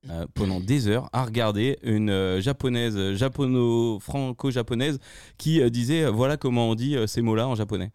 euh, 0.10 0.26
pendant 0.34 0.60
des 0.60 0.88
heures 0.88 1.10
à 1.14 1.24
regarder 1.26 1.78
une 1.84 2.40
japonaise, 2.40 3.14
japono-franco-japonaise 3.14 5.00
qui 5.38 5.70
disait 5.72 6.06
voilà 6.10 6.38
comment 6.38 6.70
on 6.70 6.76
dit 6.76 6.96
ces 7.08 7.22
mots-là 7.22 7.48
en 7.48 7.56
japonais. 7.56 7.92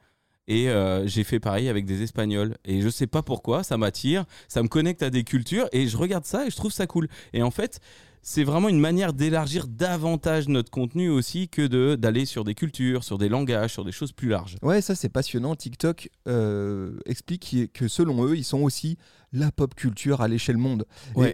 Et 0.49 0.71
euh, 0.71 1.07
j'ai 1.07 1.25
fait 1.25 1.39
pareil 1.39 1.69
avec 1.69 1.85
des 1.85 2.03
Espagnols. 2.03 2.57
Et 2.65 2.81
je 2.81 2.89
sais 2.89 3.07
pas 3.07 3.23
pourquoi, 3.23 3.63
ça 3.63 3.77
m'attire, 3.77 4.25
ça 4.49 4.63
me 4.63 4.69
connecte 4.69 5.03
à 5.03 5.11
des 5.11 5.23
cultures. 5.23 5.69
Et 5.73 5.87
je 5.87 5.97
regarde 5.97 6.25
ça 6.25 6.47
et 6.47 6.51
je 6.51 6.57
trouve 6.57 6.73
ça 6.73 6.87
cool. 6.87 7.07
Et 7.35 7.43
en 7.43 7.51
fait, 7.51 7.81
c'est 8.29 8.45
vraiment 8.45 8.69
une 8.69 8.79
manière 8.79 9.15
d'élargir 9.15 9.67
davantage 9.67 10.49
notre 10.49 10.71
contenu 10.71 11.09
aussi 11.09 11.49
que 11.49 11.67
de 11.67 11.95
d'aller 11.95 12.27
sur 12.27 12.45
des 12.45 12.55
cultures, 12.55 13.03
sur 13.03 13.17
des 13.17 13.31
langages, 13.31 13.73
sur 13.73 13.87
des 13.87 13.91
choses 13.91 14.13
plus 14.13 14.29
larges. 14.29 14.57
Ouais, 14.61 14.83
ça 14.83 14.95
c'est 14.95 15.09
passionnant. 15.09 15.57
TikTok 15.57 16.11
euh, 16.29 16.99
explique 17.07 17.71
que 17.73 17.89
selon 17.89 18.27
eux, 18.27 18.37
ils 18.37 18.45
sont 18.45 18.61
aussi 18.61 18.99
la 19.33 19.51
pop 19.51 19.75
culture 19.75 20.21
à 20.21 20.29
l'échelle 20.29 20.59
monde. 20.59 20.85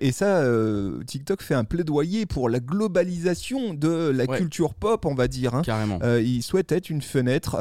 Et, 0.01 0.13
ça, 0.13 0.39
euh, 0.39 1.03
TikTok 1.03 1.43
fait 1.43 1.55
un 1.55 1.65
plaidoyer 1.65 2.27
pour 2.27 2.49
la 2.49 2.61
globalisation 2.61 3.75
de 3.75 4.13
la 4.15 4.29
culture 4.29 4.75
pop, 4.75 5.05
on 5.05 5.15
va 5.15 5.27
dire. 5.27 5.55
Hein. 5.55 5.63
Carrément. 5.63 5.99
Euh, 6.05 6.21
ils 6.21 6.43
souhaitent 6.45 6.73
être 6.73 6.91
une 6.91 7.03
fenêtre 7.03 7.57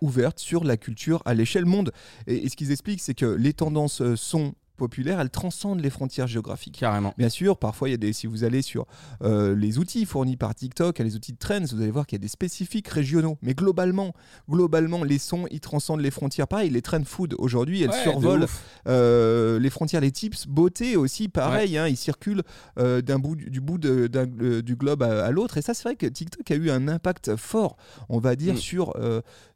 ouverte 0.00 0.40
sur 0.40 0.64
la 0.64 0.76
culture 0.76 1.22
à 1.26 1.34
l'échelle 1.34 1.64
monde. 1.64 1.92
Et, 2.26 2.48
ce 2.48 2.56
qu'ils 2.56 2.72
expliquent, 2.72 3.02
c'est 3.02 3.14
que 3.14 3.26
les 3.26 3.52
tendances 3.52 4.02
sont 4.16 4.54
populaire, 4.76 5.20
elle 5.20 5.30
transcende 5.30 5.80
les 5.80 5.90
frontières 5.90 6.26
géographiques. 6.26 6.78
Carrément. 6.78 7.14
Bien 7.18 7.28
sûr, 7.28 7.56
parfois, 7.58 7.88
il 7.88 7.92
y 7.92 7.94
a 7.94 7.98
des, 7.98 8.12
si 8.12 8.26
vous 8.26 8.44
allez 8.44 8.62
sur 8.62 8.86
euh, 9.22 9.54
les 9.54 9.78
outils 9.78 10.04
fournis 10.06 10.36
par 10.36 10.54
TikTok, 10.54 10.98
les 10.98 11.16
outils 11.16 11.32
de 11.32 11.38
trends, 11.38 11.60
vous 11.70 11.80
allez 11.80 11.90
voir 11.90 12.06
qu'il 12.06 12.16
y 12.16 12.20
a 12.20 12.22
des 12.22 12.28
spécifiques 12.28 12.88
régionaux. 12.88 13.38
Mais 13.42 13.54
globalement, 13.54 14.12
globalement, 14.50 15.04
les 15.04 15.18
sons, 15.18 15.46
ils 15.50 15.60
transcendent 15.60 16.00
les 16.00 16.10
frontières. 16.10 16.48
Pareil, 16.48 16.70
les 16.70 16.82
trends 16.82 17.04
food 17.04 17.34
aujourd'hui, 17.38 17.82
elles 17.82 17.90
Ouais, 17.90 18.02
survolent 18.02 18.46
euh, 18.88 19.58
les 19.58 19.70
frontières, 19.70 20.00
les 20.00 20.10
tips 20.12 20.46
beauté 20.46 20.96
aussi, 20.96 21.28
pareil, 21.28 21.78
hein, 21.78 21.88
ils 21.88 21.96
circulent 21.96 22.42
euh, 22.78 23.00
d'un 23.00 23.18
bout 23.18 23.36
du 23.36 23.60
bout 23.60 23.78
de- 23.78 24.60
du 24.60 24.76
globe 24.76 25.02
à, 25.02 25.24
à 25.26 25.30
l'autre. 25.30 25.58
Et 25.58 25.62
ça, 25.62 25.74
c'est 25.74 25.84
vrai 25.84 25.96
que 25.96 26.06
TikTok 26.06 26.50
a 26.50 26.54
eu 26.54 26.70
un 26.70 26.88
impact 26.88 27.36
fort, 27.36 27.76
on 28.08 28.18
va 28.18 28.36
dire, 28.36 28.54
Mm. 28.54 28.58
sur 28.58 28.94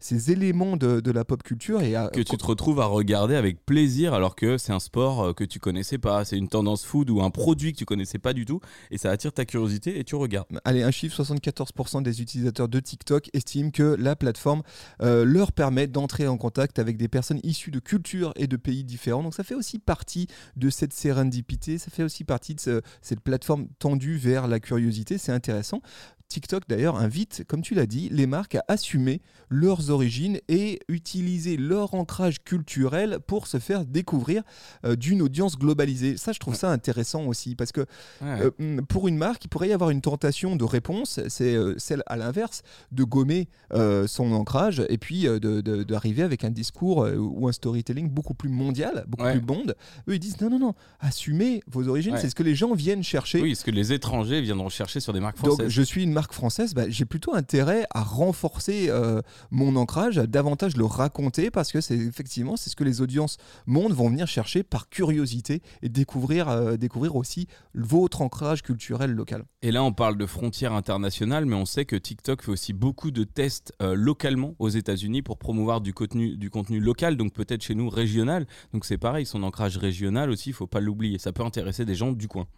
ces 0.01 0.31
éléments 0.33 0.77
de, 0.77 1.01
de 1.01 1.11
la 1.11 1.25
pop 1.25 1.43
culture 1.43 1.83
et 1.83 1.95
à- 1.95 2.09
que 2.09 2.21
tu 2.21 2.37
te 2.37 2.45
retrouves 2.47 2.81
à 2.81 2.87
regarder 2.87 3.35
avec 3.35 3.65
plaisir 3.65 4.15
alors 4.15 4.35
que 4.37 4.59
c'est 4.59 4.73
un 4.73 4.81
sport 4.81 5.08
euh, 5.21 5.33
que 5.33 5.45
tu 5.45 5.59
connaissais 5.59 5.99
pas, 5.99 6.25
c'est 6.25 6.37
une 6.37 6.49
tendance 6.49 6.85
food 6.85 7.11
ou 7.11 7.21
un 7.23 7.31
produit 7.31 7.73
que 7.73 7.79
tu 7.79 7.85
connaissais 7.85 8.19
pas 8.19 8.33
du 8.33 8.45
tout 8.45 8.61
et 8.91 8.99
ça 8.99 9.11
attire 9.11 9.33
ta 9.33 9.45
curiosité 9.45 9.99
et 9.99 10.05
tu 10.05 10.15
regardes. 10.15 10.47
Allez, 10.65 10.83
un 10.83 10.91
chiffre 10.91 11.23
74% 11.23 12.03
des 12.03 12.21
utilisateurs 12.23 12.69
de 12.69 12.81
TikTok 12.81 13.31
estiment 13.33 13.71
que 13.71 13.97
la 13.99 14.17
plateforme 14.17 14.63
euh, 15.03 15.25
leur 15.25 15.53
permet 15.53 15.87
d'entrer 15.87 16.27
en 16.29 16.37
contact 16.37 16.79
avec 16.79 16.97
des 16.97 17.09
personnes 17.09 17.41
issues 17.43 17.71
de 17.71 17.81
cultures 17.81 18.33
et 18.37 18.47
de 18.47 18.57
pays 18.57 18.85
différents. 18.85 19.23
Donc 19.23 19.35
ça 19.35 19.45
fait 19.45 19.55
aussi 19.55 19.79
partie 19.79 20.27
de 20.57 20.71
cette 20.71 20.93
sérendipité, 20.93 21.79
ça 21.79 21.91
fait 21.91 22.03
aussi 22.03 22.25
partie 22.25 22.55
de 22.55 22.61
ce- 22.61 22.81
cette 23.03 23.21
plateforme 23.21 23.69
tendue 23.79 24.17
vers 24.17 24.47
la 24.49 24.61
curiosité. 24.61 25.19
C'est 25.19 25.33
intéressant. 25.33 25.81
TikTok 26.29 26.65
d'ailleurs 26.69 26.97
invite, 26.97 27.45
comme 27.49 27.63
tu 27.63 27.75
l'as 27.75 27.87
dit, 27.87 28.09
les 28.13 28.27
marques 28.27 28.55
à 28.55 28.65
assumer 28.69 29.23
leurs 29.49 29.91
origines 29.91 30.39
et 30.49 30.79
utiliser 30.89 31.57
leur 31.57 31.95
ancrage 31.95 32.43
culturel 32.45 33.19
pour 33.27 33.47
se 33.47 33.59
faire 33.59 33.87
découvrir 33.87 34.43
euh, 34.85 34.95
d'une 34.95 35.23
audience 35.23 35.57
globalisée. 35.59 36.19
Ça, 36.19 36.33
je 36.33 36.39
trouve 36.39 36.55
ça 36.55 36.71
intéressant 36.71 37.25
aussi 37.25 37.55
parce 37.55 37.73
que 37.73 37.81
Ouais. 38.21 38.41
euh, 38.43 38.51
mm, 38.59 38.83
pour 38.83 39.09
une 39.09 39.17
marque, 39.17 39.45
il 39.45 39.49
pourrait 39.49 39.69
y 39.71 39.73
avoir 39.73 39.89
une 39.91 40.03
tentation 40.03 40.55
de 40.57 40.65
réponse, 40.65 41.19
c'est 41.29 41.55
euh, 41.55 41.75
celle 41.79 42.03
à 42.07 42.17
l'inverse, 42.17 42.63
de 42.93 43.05
gommer 43.05 43.49
son 44.07 44.33
ancrage 44.33 44.83
et 44.89 44.99
puis 44.99 45.23
de- 45.25 45.39
de- 45.39 45.83
d'arriver 45.83 46.23
avec 46.23 46.45
un 46.45 46.51
discours 46.51 47.07
ou 47.17 47.49
un 47.49 47.53
storytelling 47.53 48.09
beaucoup 48.11 48.35
plus 48.35 48.49
mondial, 48.49 49.05
beaucoup 49.09 49.25
Ouais. 49.25 49.33
plus 49.33 49.41
bond. 49.41 49.65
Eux, 50.09 50.15
ils 50.15 50.19
disent 50.19 50.41
non, 50.41 50.51
non, 50.51 50.59
non, 50.59 50.75
assumez 51.01 51.63
vos 51.71 51.89
origines, 51.89 52.15
Ouais. 52.15 52.21
c'est 52.21 52.29
ce 52.31 52.35
que 52.35 52.43
les 52.43 52.55
gens 52.55 52.75
viennent 52.75 53.03
chercher. 53.03 53.41
Oui, 53.41 53.55
ce 53.57 53.65
que 53.65 53.71
les 53.71 53.93
étrangers 53.93 54.41
viendront 54.41 54.69
chercher 54.69 55.01
sur 55.01 55.13
des 55.13 55.21
marques 55.21 55.37
Donc, 55.39 55.55
françaises. 55.55 55.69
je 55.71 55.83
suis 55.83 56.03
une 56.03 56.13
marque 56.19 56.33
française, 56.33 56.75
bah, 56.75 56.89
j'ai 56.89 57.05
plutôt 57.05 57.33
intérêt 57.33 57.87
à 57.91 58.03
renforcer 58.03 58.87
euh, 58.89 59.23
mon 59.53 59.77
ancrage, 59.77 60.19
à 60.19 60.27
davantage 60.27 60.77
le 60.77 60.85
raconter, 60.85 61.49
parce 61.53 61.71
que 61.71 61.81
c'est 61.81 61.97
effectivement 61.97 62.57
c'est 62.57 62.71
ce 62.71 62.75
que 62.75 62.83
les 62.83 63.01
audiences 63.01 63.37
mondes 63.67 63.93
vont 63.93 64.09
venir 64.09 64.27
chercher 64.27 64.65
par 64.65 64.89
curiosité 64.89 65.63
et 65.81 65.89
découvrir, 65.89 66.49
euh, 66.49 66.77
découvrir 66.77 67.15
aussi 67.15 67.47
votre 67.75 68.21
ancrage 68.21 68.63
culturel 68.63 69.13
local. 69.13 69.45
Et 69.63 69.71
là, 69.71 69.85
on 69.85 69.93
parle 69.93 70.19
de 70.19 70.27
frontières 70.27 70.73
internationales, 70.73 71.47
mais 71.47 71.55
on 71.55 71.67
sait 71.67 71.85
que 71.85 71.95
TikTok 71.95 72.43
fait 72.43 72.51
aussi 72.51 72.73
beaucoup 72.73 73.13
de 73.13 73.23
tests 73.23 73.73
euh, 73.81 73.95
localement 73.95 74.57
aux 74.59 74.71
États-Unis 74.71 75.23
pour 75.23 75.39
promouvoir 75.39 75.81
du 75.81 75.95
contenu, 75.95 76.37
du 76.37 76.51
contenu 76.51 76.81
local, 76.81 77.17
donc 77.17 77.33
peut-être 77.33 77.63
chez 77.63 77.77
nous 77.77 77.89
régional. 77.89 78.49
Donc 78.73 78.87
c'est 78.87 78.99
pareil, 78.99 79.25
son 79.25 79.45
ancrage 79.45 79.77
régional 79.77 80.31
aussi, 80.31 80.51
il 80.51 80.55
faut 80.55 80.67
pas 80.67 80.81
l'oublier. 80.81 81.19
Ça 81.19 81.33
peut 81.33 81.45
intéresser 81.45 81.85
des 81.85 81.95
gens 81.95 82.11
du 82.11 82.27
coin. 82.27 82.49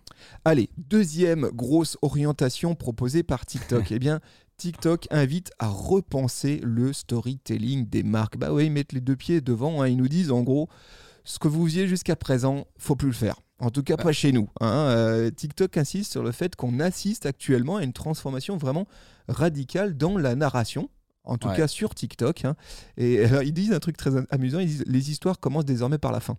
Allez, 0.47 0.71
deuxième 0.79 1.50
grosse 1.50 1.99
orientation 2.00 2.75
proposée 2.75 3.23
par 3.23 3.45
TikTok. 3.50 3.92
eh 3.92 3.99
bien, 3.99 4.21
TikTok 4.57 5.07
invite 5.11 5.50
à 5.59 5.69
repenser 5.69 6.61
le 6.62 6.92
storytelling 6.92 7.88
des 7.88 8.02
marques. 8.02 8.37
Bah 8.38 8.52
oui, 8.52 8.66
ils 8.66 8.71
mettent 8.73 8.92
les 8.92 9.00
deux 9.00 9.16
pieds 9.16 9.40
devant. 9.40 9.83
hein. 9.83 9.88
Ils 9.88 9.97
nous 9.97 10.09
disent 10.09 10.30
en 10.30 10.42
gros, 10.42 10.69
ce 11.25 11.38
que 11.38 11.49
vous 11.49 11.64
faisiez 11.66 11.87
jusqu'à 11.88 12.16
présent, 12.16 12.66
faut 12.78 12.97
plus 12.97 13.09
le 13.09 13.14
faire. 13.14 13.40
En 13.59 13.71
tout 13.71 13.83
cas, 13.83 13.97
pas 13.97 14.12
chez 14.12 14.33
nous. 14.33 14.49
hein. 14.61 14.66
Euh, 14.88 15.30
TikTok 15.30 15.76
insiste 15.76 16.12
sur 16.12 16.23
le 16.23 16.33
fait 16.33 16.57
qu'on 16.57 16.80
assiste 16.80 17.26
actuellement 17.26 17.76
à 17.76 17.85
une 17.85 17.92
transformation 17.92 18.57
vraiment 18.57 18.87
radicale 19.28 19.97
dans 19.97 20.16
la 20.16 20.35
narration. 20.35 20.88
En 21.25 21.37
tout 21.37 21.49
Ouais. 21.49 21.57
cas 21.57 21.69
sur 21.69 21.95
TikTok. 21.95 22.47
hein. 22.47 22.57
Et 22.97 23.23
alors, 23.25 23.42
ils 23.42 23.52
disent 23.52 23.73
un 23.73 23.78
truc 23.78 23.97
très 23.99 24.11
amusant. 24.30 24.59
Ils 24.61 24.66
disent 24.66 24.85
les 24.87 25.11
histoires 25.11 25.38
commencent 25.38 25.66
désormais 25.66 25.99
par 25.99 26.11
la 26.12 26.21
fin. 26.21 26.38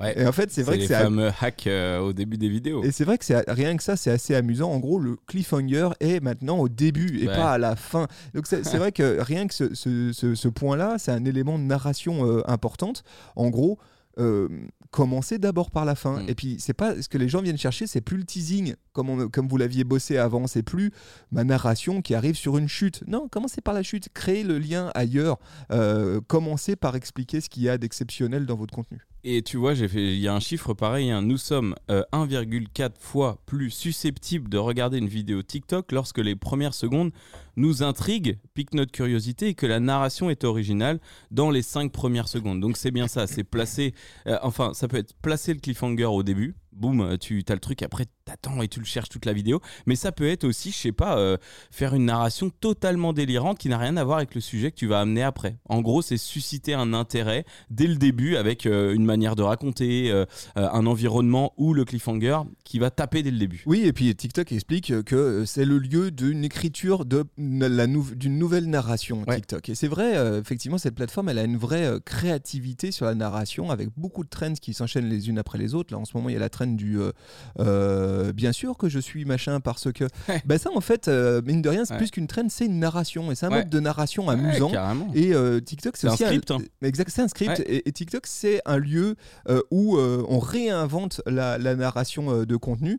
Ouais. 0.00 0.18
Et 0.20 0.26
en 0.26 0.32
fait, 0.32 0.50
c'est 0.50 0.62
vrai 0.62 0.78
que 0.78 0.86
c'est 0.86 0.94
fameux 0.98 1.30
hacks 1.40 1.66
euh, 1.66 1.98
au 2.00 2.12
début 2.12 2.38
des 2.38 2.48
vidéos. 2.48 2.82
et 2.82 2.90
c'est 2.92 3.04
vrai 3.04 3.18
que 3.18 3.24
c'est 3.24 3.48
rien 3.50 3.76
que 3.76 3.82
ça, 3.82 3.94
c'est 3.96 4.10
assez 4.10 4.34
amusant. 4.34 4.70
En 4.70 4.78
gros, 4.78 4.98
le 4.98 5.16
cliffhanger 5.26 5.90
est 6.00 6.20
maintenant 6.20 6.58
au 6.58 6.68
début 6.68 7.18
et 7.22 7.28
Ouais. 7.28 7.34
pas 7.36 7.52
à 7.52 7.58
la 7.58 7.76
fin. 7.76 8.08
Donc 8.34 8.46
c'est 8.46 8.62
vrai 8.78 8.90
que 8.92 9.20
rien 9.20 9.46
que 9.46 9.54
ce, 9.54 9.74
ce- 9.74 10.12
ce- 10.12 10.34
ce 10.34 10.48
point-là, 10.48 10.96
c'est 10.98 11.12
un 11.12 11.24
élément 11.24 11.58
de 11.58 11.64
narration 11.64 12.26
euh, 12.26 12.42
importante. 12.50 13.04
En 13.36 13.50
gros. 13.50 13.78
euh, 14.18 14.46
commencer 14.90 15.38
d'abord 15.38 15.70
par 15.70 15.86
la 15.86 15.94
fin 15.94 16.20
Mm. 16.22 16.28
et 16.28 16.34
puis 16.34 16.56
c'est 16.58 16.74
pas 16.74 17.00
ce 17.00 17.08
que 17.08 17.16
les 17.16 17.30
gens 17.30 17.40
viennent 17.40 17.56
chercher 17.56 17.86
c'est 17.86 18.02
plus 18.02 18.18
le 18.18 18.24
teasing 18.24 18.74
comme, 18.92 19.08
on- 19.08 19.28
comme 19.30 19.48
vous 19.48 19.56
l'aviez 19.56 19.84
bossé 19.84 20.18
avant 20.18 20.46
c'est 20.46 20.62
plus 20.62 20.90
ma 21.30 21.44
narration 21.44 22.02
qui 22.02 22.14
arrive 22.14 22.34
sur 22.34 22.58
une 22.58 22.68
chute 22.68 23.02
non 23.06 23.26
commencez 23.26 23.62
par 23.62 23.72
la 23.72 23.82
chute 23.82 24.10
créez 24.12 24.44
le 24.44 24.58
lien 24.58 24.90
ailleurs 24.94 25.38
euh, 25.70 26.20
commencez 26.26 26.76
par 26.76 26.94
expliquer 26.94 27.40
ce 27.40 27.48
qu'il 27.48 27.62
y 27.62 27.70
a 27.70 27.78
d'exceptionnel 27.78 28.44
dans 28.44 28.54
votre 28.56 28.74
contenu 28.74 28.98
Et 29.24 29.42
tu 29.42 29.56
vois, 29.56 29.74
il 29.74 30.18
y 30.18 30.26
a 30.26 30.34
un 30.34 30.40
chiffre 30.40 30.74
pareil. 30.74 31.12
hein. 31.12 31.22
Nous 31.22 31.36
sommes 31.36 31.76
euh, 31.92 32.02
1,4 32.12 32.90
fois 32.98 33.40
plus 33.46 33.70
susceptibles 33.70 34.50
de 34.50 34.58
regarder 34.58 34.98
une 34.98 35.06
vidéo 35.06 35.42
TikTok 35.44 35.92
lorsque 35.92 36.18
les 36.18 36.34
premières 36.34 36.74
secondes 36.74 37.12
nous 37.54 37.84
intriguent, 37.84 38.38
piquent 38.54 38.74
notre 38.74 38.90
curiosité 38.90 39.48
et 39.48 39.54
que 39.54 39.66
la 39.66 39.78
narration 39.78 40.28
est 40.28 40.42
originale 40.42 40.98
dans 41.30 41.50
les 41.52 41.62
5 41.62 41.92
premières 41.92 42.26
secondes. 42.26 42.60
Donc 42.60 42.76
c'est 42.76 42.90
bien 42.90 43.06
ça, 43.06 43.28
c'est 43.28 43.44
placer. 43.44 43.94
euh, 44.26 44.38
enfin, 44.42 44.74
ça 44.74 44.88
peut 44.88 44.96
être 44.96 45.14
placer 45.22 45.54
le 45.54 45.60
cliffhanger 45.60 46.06
au 46.06 46.24
début. 46.24 46.56
Boum, 46.72 47.16
tu 47.18 47.44
as 47.48 47.54
le 47.54 47.60
truc, 47.60 47.82
après 47.82 48.06
t'attends 48.32 48.62
et 48.62 48.68
tu 48.68 48.80
le 48.80 48.86
cherches 48.86 49.08
toute 49.08 49.24
la 49.26 49.32
vidéo. 49.32 49.60
Mais 49.86 49.96
ça 49.96 50.12
peut 50.12 50.26
être 50.28 50.44
aussi, 50.44 50.70
je 50.70 50.76
sais 50.76 50.92
pas, 50.92 51.18
euh, 51.18 51.36
faire 51.70 51.94
une 51.94 52.06
narration 52.06 52.50
totalement 52.50 53.12
délirante 53.12 53.58
qui 53.58 53.68
n'a 53.68 53.78
rien 53.78 53.96
à 53.96 54.04
voir 54.04 54.18
avec 54.18 54.34
le 54.34 54.40
sujet 54.40 54.70
que 54.70 54.76
tu 54.76 54.86
vas 54.86 55.00
amener 55.00 55.22
après. 55.22 55.56
En 55.68 55.80
gros, 55.82 56.02
c'est 56.02 56.16
susciter 56.16 56.74
un 56.74 56.92
intérêt 56.94 57.44
dès 57.70 57.86
le 57.86 57.96
début 57.96 58.36
avec 58.36 58.66
euh, 58.66 58.94
une 58.94 59.04
manière 59.04 59.36
de 59.36 59.42
raconter, 59.42 60.10
euh, 60.10 60.24
un 60.56 60.86
environnement 60.86 61.52
ou 61.56 61.74
le 61.74 61.84
cliffhanger 61.84 62.38
qui 62.64 62.78
va 62.78 62.90
taper 62.90 63.22
dès 63.22 63.30
le 63.30 63.38
début. 63.38 63.62
Oui, 63.66 63.82
et 63.84 63.92
puis 63.92 64.14
TikTok 64.14 64.50
explique 64.52 65.02
que 65.04 65.44
c'est 65.46 65.64
le 65.64 65.78
lieu 65.78 66.10
d'une 66.10 66.44
écriture 66.44 67.04
de 67.04 67.24
la 67.38 67.86
nou- 67.86 68.14
d'une 68.14 68.38
nouvelle 68.38 68.66
narration 68.68 69.24
Ouais. 69.26 69.36
TikTok. 69.36 69.68
Et 69.68 69.74
c'est 69.74 69.88
vrai, 69.88 70.38
effectivement, 70.38 70.78
cette 70.78 70.94
plateforme, 70.94 71.28
elle 71.28 71.38
a 71.38 71.44
une 71.44 71.56
vraie 71.56 71.90
créativité 72.04 72.90
sur 72.92 73.06
la 73.06 73.14
narration 73.14 73.70
avec 73.70 73.88
beaucoup 73.96 74.24
de 74.24 74.28
trends 74.28 74.54
qui 74.54 74.74
s'enchaînent 74.74 75.08
les 75.08 75.28
unes 75.28 75.38
après 75.38 75.58
les 75.58 75.74
autres. 75.74 75.92
Là, 75.92 75.98
en 75.98 76.04
ce 76.04 76.16
moment, 76.16 76.28
il 76.28 76.32
y 76.32 76.36
a 76.36 76.40
la 76.40 76.48
trend 76.48 76.66
du 76.66 76.98
euh, 76.98 78.21
euh, 78.22 78.32
bien 78.32 78.52
sûr 78.52 78.76
que 78.76 78.88
je 78.88 78.98
suis 78.98 79.24
machin 79.24 79.60
parce 79.60 79.92
que. 79.92 80.04
bah, 80.44 80.58
ça, 80.58 80.70
en 80.74 80.80
fait, 80.80 81.08
euh, 81.08 81.42
mine 81.44 81.62
de 81.62 81.68
rien, 81.68 81.84
c'est 81.84 81.92
Ouais. 81.94 81.98
plus 81.98 82.10
qu'une 82.10 82.26
trend, 82.26 82.46
c'est 82.48 82.66
une 82.66 82.78
narration. 82.78 83.30
Et 83.30 83.34
c'est 83.34 83.46
un 83.46 83.50
Ouais. 83.50 83.58
mode 83.58 83.70
de 83.70 83.80
narration 83.80 84.28
amusant. 84.28 84.70
Et 85.14 85.34
euh, 85.34 85.60
TikTok, 85.60 85.96
c'est 85.96 86.08
un 86.08 86.16
script, 86.16 86.50
hein. 86.50 86.58
Exact, 86.82 87.10
c'est 87.10 87.22
un 87.22 87.28
script. 87.28 87.58
Ouais. 87.58 87.64
Et, 87.66 87.88
et 87.88 87.92
TikTok, 87.92 88.26
c'est 88.26 88.60
un 88.66 88.78
lieu 88.78 89.16
euh, 89.48 89.60
où 89.70 89.96
euh, 89.96 90.24
on 90.28 90.38
réinvente 90.38 91.20
la, 91.26 91.58
la 91.58 91.74
narration 91.76 92.30
euh, 92.30 92.46
de 92.46 92.56
contenu. 92.56 92.98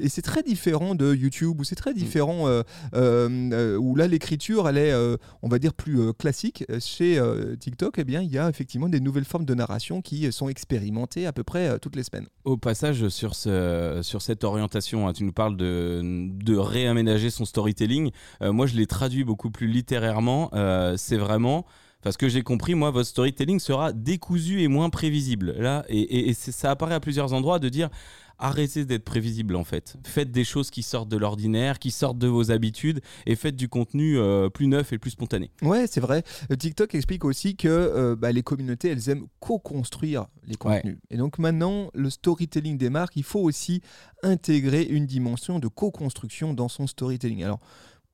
Et 0.00 0.08
c'est 0.08 0.22
très 0.22 0.42
différent 0.42 0.94
de 0.94 1.14
YouTube, 1.14 1.60
où 1.60 1.64
c'est 1.64 1.74
Mm. 1.74 1.84
très 1.84 1.94
différent, 1.94 2.46
euh, 2.48 2.62
euh, 2.94 3.76
où 3.76 3.96
là, 3.96 4.06
l'écriture, 4.06 4.68
elle 4.68 4.78
est, 4.78 4.92
euh, 4.92 5.16
on 5.42 5.48
va 5.48 5.58
dire, 5.58 5.74
plus 5.74 6.00
euh, 6.00 6.12
classique. 6.12 6.64
Chez 6.80 7.18
euh, 7.18 7.56
TikTok, 7.56 7.94
eh 7.98 8.04
bien, 8.04 8.22
il 8.22 8.30
y 8.30 8.38
a 8.38 8.48
effectivement 8.48 8.88
des 8.88 9.00
nouvelles 9.00 9.24
formes 9.24 9.44
de 9.44 9.54
narration 9.54 10.00
qui 10.02 10.30
sont 10.32 10.48
expérimentées 10.48 11.26
à 11.26 11.32
peu 11.32 11.42
près 11.42 11.68
euh, 11.68 11.78
toutes 11.78 11.96
les 11.96 12.04
semaines. 12.04 12.26
Au 12.44 12.56
passage, 12.56 13.08
sur, 13.08 13.34
ce, 13.34 14.00
sur 14.02 14.22
cette 14.22 14.43
orientation, 14.44 15.08
hein, 15.08 15.12
tu 15.12 15.24
nous 15.24 15.32
parles 15.32 15.56
de, 15.56 16.56
réaménager 16.56 17.30
son 17.30 17.44
storytelling. 17.44 18.10
Euh, 18.42 18.52
moi, 18.52 18.66
je 18.66 18.76
l'ai 18.76 18.86
traduit 18.86 19.24
beaucoup 19.24 19.50
plus 19.50 19.66
littérairement. 19.66 20.50
Euh, 20.54 20.96
c'est 20.96 21.16
vraiment. 21.16 21.66
Parce 22.04 22.16
que 22.16 22.28
j'ai 22.28 22.42
compris, 22.42 22.74
moi, 22.76 22.90
votre 22.92 23.08
storytelling 23.08 23.58
sera 23.58 23.92
décousu 23.92 24.60
et 24.62 24.68
moins 24.68 24.90
prévisible. 24.90 25.52
Là, 25.58 25.84
et, 25.88 25.98
et- 26.00 26.28
et 26.28 26.34
c'est- 26.34 26.52
ça 26.52 26.70
apparaît 26.70 26.94
à 26.94 27.00
plusieurs 27.00 27.32
endroits 27.32 27.58
de 27.58 27.68
dire 27.68 27.88
arrêtez 28.36 28.84
d'être 28.84 29.04
prévisible 29.04 29.54
en 29.54 29.62
fait. 29.62 29.96
Faites 30.04 30.32
des 30.32 30.42
choses 30.42 30.68
qui 30.70 30.82
sortent 30.82 31.08
de 31.08 31.16
l'ordinaire, 31.16 31.78
qui 31.78 31.92
sortent 31.92 32.18
de 32.18 32.26
vos 32.26 32.50
habitudes 32.50 33.00
et 33.26 33.36
faites 33.36 33.54
du 33.54 33.68
contenu 33.68 34.18
euh, 34.18 34.50
plus 34.50 34.66
neuf 34.66 34.92
et 34.92 34.98
plus 34.98 35.10
spontané. 35.12 35.52
Ouais, 35.62 35.86
c'est 35.86 36.00
vrai. 36.00 36.24
Euh, 36.50 36.56
TikTok 36.56 36.96
explique 36.96 37.24
aussi 37.24 37.54
que 37.54 37.68
euh, 37.68 38.16
bah, 38.16 38.32
les 38.32 38.42
communautés, 38.42 38.88
elles 38.88 39.08
aiment 39.08 39.26
co-construire 39.38 40.26
les 40.46 40.56
Ouais. 40.64 40.80
contenus. 40.80 40.98
Et 41.10 41.16
donc 41.16 41.38
maintenant, 41.38 41.90
le 41.94 42.10
storytelling 42.10 42.76
des 42.76 42.90
marques, 42.90 43.14
il 43.16 43.22
faut 43.22 43.40
aussi 43.40 43.80
intégrer 44.24 44.82
une 44.82 45.06
dimension 45.06 45.58
de 45.60 45.68
co-construction 45.68 46.54
dans 46.54 46.68
son 46.68 46.86
storytelling. 46.88 47.44
Alors, 47.44 47.60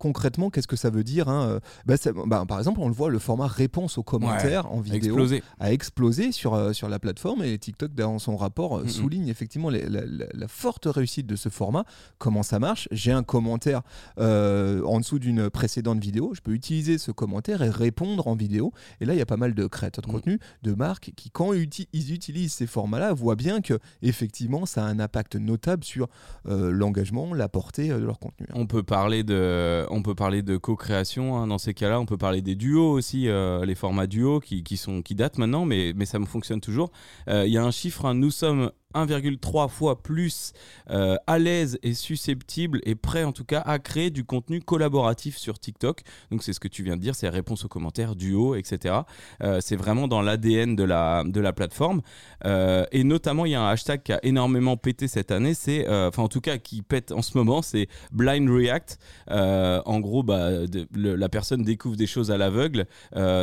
concrètement, 0.01 0.51
qu'est-ce 0.51 0.67
que 0.67 0.77
ça 0.77 0.91
veut 0.91 1.05
dire 1.05 1.29
hein 1.29 1.61
bah, 1.87 1.95
bah, 2.27 2.45
Par 2.49 2.59
exemple, 2.59 2.81
on 2.81 2.89
le 2.89 2.95
voit, 2.95 3.11
le 3.11 3.19
format 3.21 3.47
réponse 3.47 3.99
aux 3.99 4.03
commentaires 4.03 4.73
en 4.73 4.81
vidéo 4.81 5.17
a 5.59 5.73
explosé 5.73 6.33
sur, 6.33 6.55
euh, 6.55 6.73
sur 6.73 6.89
la 6.89 6.99
plateforme 6.99 7.43
et 7.43 7.59
TikTok, 7.59 7.95
dans 7.95 8.19
son 8.19 8.37
rapport, 8.37 8.79
euh, 8.79 8.87
souligne 8.87 9.29
effectivement 9.29 9.71
la, 9.71 10.49
forte 10.49 10.87
réussite 10.87 11.27
de 11.27 11.37
ce 11.37 11.49
format. 11.49 11.85
Comment 12.19 12.43
ça 12.43 12.59
marche? 12.59 12.89
J'ai 12.91 13.13
un 13.13 13.23
commentaire 13.23 13.83
euh, 14.19 14.83
en 14.85 14.99
dessous 14.99 15.19
d'une 15.19 15.51
précédente 15.51 16.01
vidéo, 16.01 16.33
je 16.35 16.41
peux 16.41 16.53
utiliser 16.53 16.99
ce 16.99 17.13
commentaire 17.13 17.63
et 17.63 17.71
répondre 17.71 18.27
en 18.27 18.35
vidéo. 18.35 18.73
Et 19.01 19.05
là, 19.05 19.15
il 19.15 19.19
y 19.19 19.23
a 19.23 19.27
pas 19.27 19.37
mal 19.37 19.55
de 19.55 19.67
créateurs 19.67 20.03
de 20.03 20.09
mm. 20.09 20.13
contenu, 20.13 20.39
de 20.63 20.75
marques 20.75 21.13
qui, 21.15 21.31
quand 21.31 21.53
ils 21.53 22.13
utilisent 22.13 22.55
ces 22.55 22.67
formats-là, 22.67 23.13
voient 23.13 23.37
bien 23.37 23.61
que 23.61 23.79
effectivement, 24.03 24.67
ça 24.67 24.85
a 24.85 24.89
un 24.89 24.99
impact 24.99 25.37
notable 25.37 25.85
sur 25.85 26.09
l'engagement, 26.45 27.35
la 27.35 27.49
portée 27.49 27.89
de 27.89 27.95
leur 27.95 28.19
contenu. 28.19 28.47
On 28.55 28.67
peut 28.67 28.83
parler 28.83 29.23
de 29.23 29.87
on 29.91 30.03
peut 30.03 30.15
parler 30.15 30.43
de 30.43 30.57
co-création 30.57 31.37
hein, 31.37 31.47
dans 31.47 31.59
ces 31.59 31.75
cas-là. 31.75 32.01
On 32.01 32.07
peut 32.07 32.17
parler 32.17 32.43
des 32.43 32.55
duos 32.55 32.93
aussi, 32.93 33.29
euh, 33.29 33.65
les 33.65 33.75
formats 33.75 34.07
duos 34.07 34.41
qui, 34.41 34.77
sont, 34.77 35.03
qui 35.03 35.15
datent 35.15 35.39
maintenant, 35.39 35.65
mais, 35.65 35.93
mais 35.95 36.07
ça 36.07 36.19
me 36.19 36.27
fonctionne 36.27 36.61
toujours. 36.61 36.91
Euh, 37.29 37.47
il 37.47 37.53
y 37.53 37.59
a 37.59 37.65
un 37.65 37.71
chiffre, 37.71 38.07
hein, 38.07 38.15
nous 38.15 38.31
sommes 38.31 38.71
1,3 38.95 39.69
fois 39.69 40.03
plus 40.03 40.53
euh, 40.91 41.17
à 41.27 41.39
l'aise 41.39 41.79
et 41.83 41.95
susceptible 41.95 42.81
et 42.85 42.95
prêt 42.95 43.25
en 43.25 43.33
tout 43.33 43.45
cas 43.45 43.61
à 43.61 43.79
créer 43.79 44.11
du 44.11 44.25
contenu 44.25 44.61
collaboratif 44.61 45.37
sur 45.37 45.59
TikTok. 45.59 46.03
Donc 46.31 46.43
c'est 46.43 46.53
ce 46.53 46.61
que 46.61 46.69
tu 46.69 46.83
viens 46.83 46.97
de 46.97 47.03
dire, 47.03 47.15
c'est 47.15 47.29
réponse 47.29 47.65
aux 47.65 47.69
commentaires, 47.69 48.17
duo, 48.17 48.55
etc. 48.55 49.01
Euh, 49.43 49.61
c'est 49.61 49.77
vraiment 49.77 50.09
dans 50.09 50.23
l'ADN 50.23 50.77
de 50.77 50.85
la, 50.85 51.23
de 51.25 51.41
la 51.41 51.53
plateforme. 51.53 52.03
Euh, 52.45 52.85
et 52.93 53.05
notamment, 53.05 53.47
il 53.47 53.53
y 53.53 53.55
a 53.55 53.63
un 53.63 53.71
hashtag 53.71 54.03
qui 54.03 54.13
a 54.13 54.21
énormément 54.25 54.77
pété 54.77 55.09
cette 55.09 55.31
année, 55.31 55.55
c'est, 55.55 55.89
enfin 55.89 56.23
en 56.23 56.29
tout 56.29 56.41
cas 56.41 56.59
qui 56.59 56.83
pète 56.83 57.13
en 57.13 57.23
ce 57.23 57.37
moment, 57.37 57.63
c'est 57.63 57.89
Blind 58.13 58.49
React. 58.49 58.99
en 59.29 60.01
gros, 60.01 60.23
bah, 60.23 60.51
la 60.95 61.29
personne 61.29 61.63
découvre 61.63 61.97
des 61.97 62.07
choses 62.07 62.31
à 62.31 62.39
l'aveugle 62.39 62.87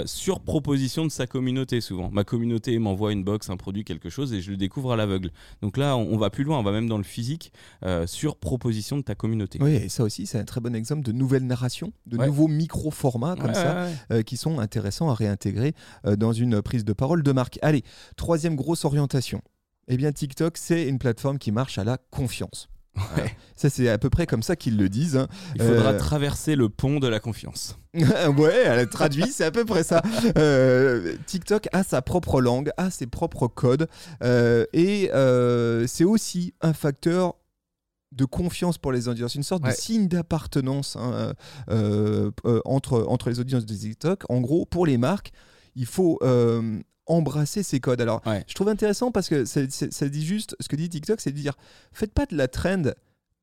sur 0.06 0.42
proposition 0.42 1.06
de 1.06 1.12
sa 1.12 1.28
communauté 1.28 1.82
souvent. 1.82 2.10
Ma 2.12 2.24
communauté 2.24 2.78
m'envoie 2.80 3.12
une 3.12 3.24
box, 3.24 3.50
un 3.50 3.58
produit, 3.58 3.84
quelque 3.84 4.10
chose 4.10 4.34
et 4.34 4.42
je 4.42 4.52
le 4.52 4.58
découvre 4.58 4.94
à 4.94 4.96
l'aveugle. 4.96 5.32
Donc 5.62 5.78
là, 5.78 5.98
on, 5.98 6.18
va 6.18 6.30
plus 6.30 6.44
loin, 6.44 6.60
on 6.60 6.64
va 6.64 6.72
même 6.72 6.88
dans 6.88 6.98
le 6.98 7.04
physique 7.04 7.52
euh, 7.84 8.08
sur 8.08 8.38
proposition 8.38 8.98
de 8.98 9.02
ta 9.02 9.16
communauté. 9.16 9.60
Oui, 9.62 9.76
et 9.76 9.90
ça 9.90 10.04
aussi, 10.04 10.26
c'est 10.26 10.40
un 10.40 10.46
très 10.46 10.62
bon 10.62 10.76
exemple 10.76 11.04
de 11.04 11.12
nouvelles 11.12 11.46
narrations, 11.46 11.94
de 12.06 12.18
nouveaux 12.18 12.48
micro-formats 12.48 13.36
comme 13.36 13.54
ça, 13.54 13.88
euh, 14.12 14.22
qui 14.24 14.38
sont 14.38 14.60
intéressants 14.60 15.10
à 15.10 15.14
réintégrer 15.14 15.74
euh, 16.06 16.16
dans 16.16 16.34
une 16.34 16.62
prise 16.62 16.86
de 16.86 16.94
parole 16.94 17.24
de 17.24 17.32
marque. 17.32 17.60
Allez, 17.62 17.84
troisième 18.16 18.56
grosse 18.56 18.86
orientation. 18.86 19.42
Eh 19.88 19.98
bien, 19.98 20.12
TikTok, 20.12 20.58
c'est 20.58 20.88
une 20.88 21.00
plateforme 21.00 21.38
qui 21.38 21.52
marche 21.52 21.78
à 21.78 21.84
la 21.84 21.98
confiance. 21.98 22.70
Ça, 23.56 23.72
c'est 23.72 23.90
à 23.90 23.98
peu 23.98 24.10
près 24.10 24.28
comme 24.28 24.44
ça 24.44 24.56
qu'ils 24.56 24.78
le 24.78 24.88
disent. 24.88 25.18
Hein. 25.18 25.28
Il 25.56 25.64
faudra 25.64 25.94
euh, 25.94 25.98
traverser 25.98 26.56
le 26.56 26.70
pont 26.70 27.00
de 27.00 27.08
la 27.08 27.20
confiance. 27.20 27.80
ouais, 27.94 28.64
elle 28.66 28.80
a 28.80 28.86
traduit, 28.86 29.32
c'est 29.32 29.46
à 29.46 29.52
peu 29.52 29.66
près 29.66 29.84
ça. 29.84 30.04
Euh, 30.38 31.16
TikTok 31.26 31.68
a 31.72 31.84
sa 31.84 32.04
propre 32.04 32.40
langue, 32.40 32.70
a 32.78 32.92
ses 32.92 33.08
propres 33.08 33.48
codes. 33.48 33.88
Euh, 34.24 34.66
et 34.74 35.10
c'est 35.88 36.04
aussi 36.04 36.54
un 36.62 36.74
facteur 36.74 37.36
de 38.12 38.26
confiance 38.26 38.78
pour 38.78 38.92
les 38.92 39.08
audiences, 39.08 39.36
une 39.36 39.44
sorte 39.44 39.64
de 39.64 39.72
signe 39.72 40.08
d'appartenance 40.08 40.96
hein, 40.96 41.34
entre, 42.64 43.06
entre 43.08 43.30
les 43.30 43.40
audiences 43.40 43.66
de 43.66 43.74
TikTok. 43.74 44.24
En 44.30 44.40
gros, 44.40 44.66
pour 44.66 44.86
les 44.86 44.98
marques, 44.98 45.32
il 45.76 45.88
faut 45.88 46.20
embrasser 47.08 47.64
ces 47.64 47.80
codes. 47.80 48.02
Alors, 48.02 48.22
je 48.48 48.54
trouve 48.54 48.70
intéressant 48.70 49.12
parce 49.12 49.30
que 49.30 49.46
ça, 49.46 50.10
dit 50.10 50.26
juste, 50.26 50.56
ce 50.60 50.68
que 50.68 50.76
dit 50.76 50.90
TikTok, 50.90 51.22
c'est 51.22 51.32
de 51.32 51.38
dire, 51.38 51.54
faites 51.92 52.14
pas 52.14 52.26
de 52.26 52.36
la 52.36 52.48
trend 52.48 52.84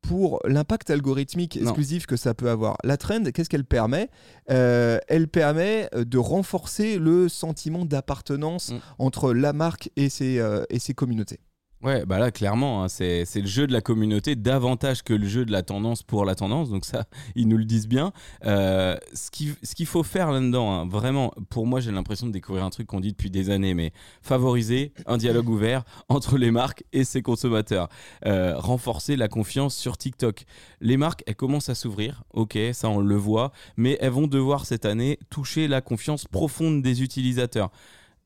pour 0.02 0.40
l'impact 0.44 0.90
algorithmique 0.90 1.56
exclusif 1.56 2.06
que 2.06 2.16
ça 2.16 2.34
peut 2.34 2.50
avoir. 2.50 2.76
La 2.84 2.96
trend, 2.96 3.24
qu'est-ce 3.32 3.48
qu'elle 3.48 3.64
permet? 3.64 4.10
Euh, 4.50 4.98
Elle 5.08 5.28
permet 5.28 5.88
euh, 5.94 6.04
de 6.04 6.18
renforcer 6.18 6.98
le 6.98 7.28
sentiment 7.28 7.84
d'appartenance 7.84 8.70
mm. 8.70 8.78
entre 8.98 9.32
la 9.32 9.52
marque 9.52 9.90
et 9.96 10.08
ses, 10.08 10.38
euh, 10.38 10.64
et 10.68 10.78
ses 10.78 10.94
communautés. 10.94 11.40
Ouais, 11.84 12.06
bah 12.06 12.18
là, 12.18 12.30
clairement, 12.30 12.82
hein, 12.82 12.88
c'est 12.88 13.26
le 13.34 13.46
jeu 13.46 13.66
de 13.66 13.72
la 13.74 13.82
communauté 13.82 14.36
davantage 14.36 15.02
que 15.02 15.12
le 15.12 15.26
jeu 15.28 15.44
de 15.44 15.52
la 15.52 15.62
tendance 15.62 16.02
pour 16.02 16.24
la 16.24 16.34
tendance. 16.34 16.70
Donc, 16.70 16.86
ça, 16.86 17.04
ils 17.34 17.46
nous 17.46 17.58
le 17.58 17.66
disent 17.66 17.88
bien. 17.88 18.14
Euh, 18.46 18.96
ce 19.12 19.30
qu'il 19.30 19.86
faut 19.86 20.02
faire 20.02 20.32
là-dedans, 20.32 20.72
hein, 20.72 20.88
vraiment, 20.88 21.34
pour 21.50 21.66
moi, 21.66 21.80
j'ai 21.80 21.92
l'impression 21.92 22.26
de 22.26 22.32
découvrir 22.32 22.64
un 22.64 22.70
truc 22.70 22.86
qu'on 22.86 23.00
dit 23.00 23.12
depuis 23.12 23.28
des 23.30 23.50
années, 23.50 23.74
mais 23.74 23.92
favoriser 24.22 24.94
un 25.04 25.18
dialogue 25.18 25.50
ouvert 25.50 25.84
entre 26.08 26.38
les 26.38 26.50
marques 26.50 26.84
et 26.94 27.04
ses 27.04 27.20
consommateurs. 27.20 27.90
Euh, 28.24 28.56
renforcer 28.56 29.16
la 29.16 29.28
confiance 29.28 29.76
sur 29.76 29.98
TikTok. 29.98 30.46
Les 30.80 30.96
marques, 30.96 31.22
elles 31.26 31.36
commencent 31.36 31.68
à 31.68 31.74
s'ouvrir, 31.74 32.24
ok, 32.32 32.58
ça, 32.72 32.88
on 32.88 32.98
le 32.98 33.16
voit, 33.16 33.52
mais 33.76 33.98
elles 34.00 34.10
vont 34.10 34.26
devoir 34.26 34.64
cette 34.64 34.86
année 34.86 35.18
toucher 35.28 35.68
la 35.68 35.82
confiance 35.82 36.24
profonde 36.24 36.80
des 36.80 37.02
utilisateurs 37.02 37.70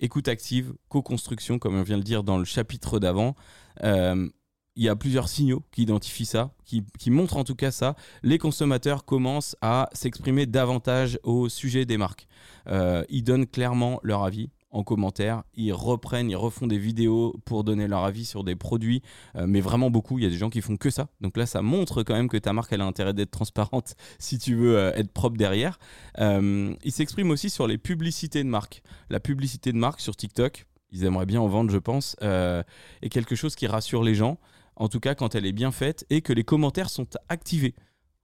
écoute 0.01 0.29
active, 0.29 0.75
co-construction, 0.89 1.59
comme 1.59 1.77
on 1.77 1.83
vient 1.83 1.97
de 1.97 2.01
le 2.01 2.05
dire 2.05 2.23
dans 2.23 2.39
le 2.39 2.45
chapitre 2.45 2.99
d'avant. 2.99 3.35
Euh, 3.83 4.29
il 4.77 4.85
y 4.85 4.89
a 4.89 4.95
plusieurs 4.95 5.29
signaux 5.29 5.65
qui 5.73 5.83
identifient 5.83 6.25
ça, 6.25 6.55
qui, 6.65 7.11
montrent 7.11 7.37
en 7.37 7.43
tout 7.43 7.57
cas 7.57 7.73
ça. 7.73 7.97
Les 8.23 8.39
consommateurs 8.39 9.05
commencent 9.05 9.57
à 9.61 9.89
s'exprimer 9.93 10.47
davantage 10.47 11.19
au 11.25 11.49
sujet 11.49 11.85
des 11.85 11.97
marques. 11.97 12.29
Euh, 12.69 13.03
ils 13.09 13.25
donnent 13.25 13.47
clairement 13.47 13.99
leur 14.05 14.23
avis 14.23 14.51
en 14.71 14.83
commentaire. 14.83 15.43
Ils 15.55 15.73
reprennent, 15.73 16.31
ils 16.31 16.37
refont 16.37 16.67
des 16.67 16.79
vidéos 16.79 17.37
pour 17.45 17.65
donner 17.65 17.89
leur 17.89 18.05
avis 18.05 18.25
sur 18.25 18.45
des 18.45 18.57
produits, 18.57 19.03
euh, 19.37 19.47
mais 19.47 19.61
vraiment 19.61 19.91
beaucoup. 19.91 20.19
Il 20.19 20.25
y 20.25 20.27
a 20.27 20.31
des 20.31 20.37
gens 20.37 20.51
qui 20.51 20.61
font 20.61 20.77
que 20.77 20.91
ça. 20.91 21.09
Donc 21.21 21.37
là, 21.37 21.47
ça 21.47 21.63
montre 21.63 22.03
quand 22.03 22.15
même 22.15 22.29
que 22.29 22.37
ta 22.37 22.53
marque, 22.53 22.73
elle 22.73 22.81
a 22.81 22.85
intérêt 22.85 23.15
d'être 23.15 23.31
transparente 23.31 23.95
si 24.19 24.39
tu 24.39 24.55
veux 24.55 24.77
euh, 24.77 24.93
être 24.95 25.13
propre 25.13 25.37
derrière. 25.37 25.79
Euh, 26.19 26.75
ils 26.85 26.93
s'expriment 26.93 27.31
aussi 27.31 27.51
sur 27.51 27.67
les 27.67 27.79
publicités 27.79 28.43
de 28.43 28.49
marque. 28.49 28.83
La 29.11 29.21
publicité 29.21 29.73
de 29.73 29.79
marque 29.79 30.01
sur 30.01 30.17
TikTok, 30.17 30.67
ils 30.91 31.05
aimeraient 31.05 31.27
bien 31.27 31.41
en 31.41 31.49
vendre, 31.49 31.71
je 31.71 31.79
pense, 31.79 32.17
est 32.23 33.09
quelque 33.11 33.35
chose 33.35 33.55
qui 33.55 33.67
rassure 33.67 34.03
les 34.03 34.15
gens. 34.15 34.39
En 34.77 34.89
tout 34.89 35.01
cas, 35.01 35.15
quand 35.15 35.35
elle 35.35 35.45
est 35.45 35.53
bien 35.53 35.71
faite 35.71 36.07
et 36.09 36.23
que 36.23 36.33
les 36.33 36.45
commentaires 36.45 36.89
sont 36.89 37.09
activés. 37.29 37.75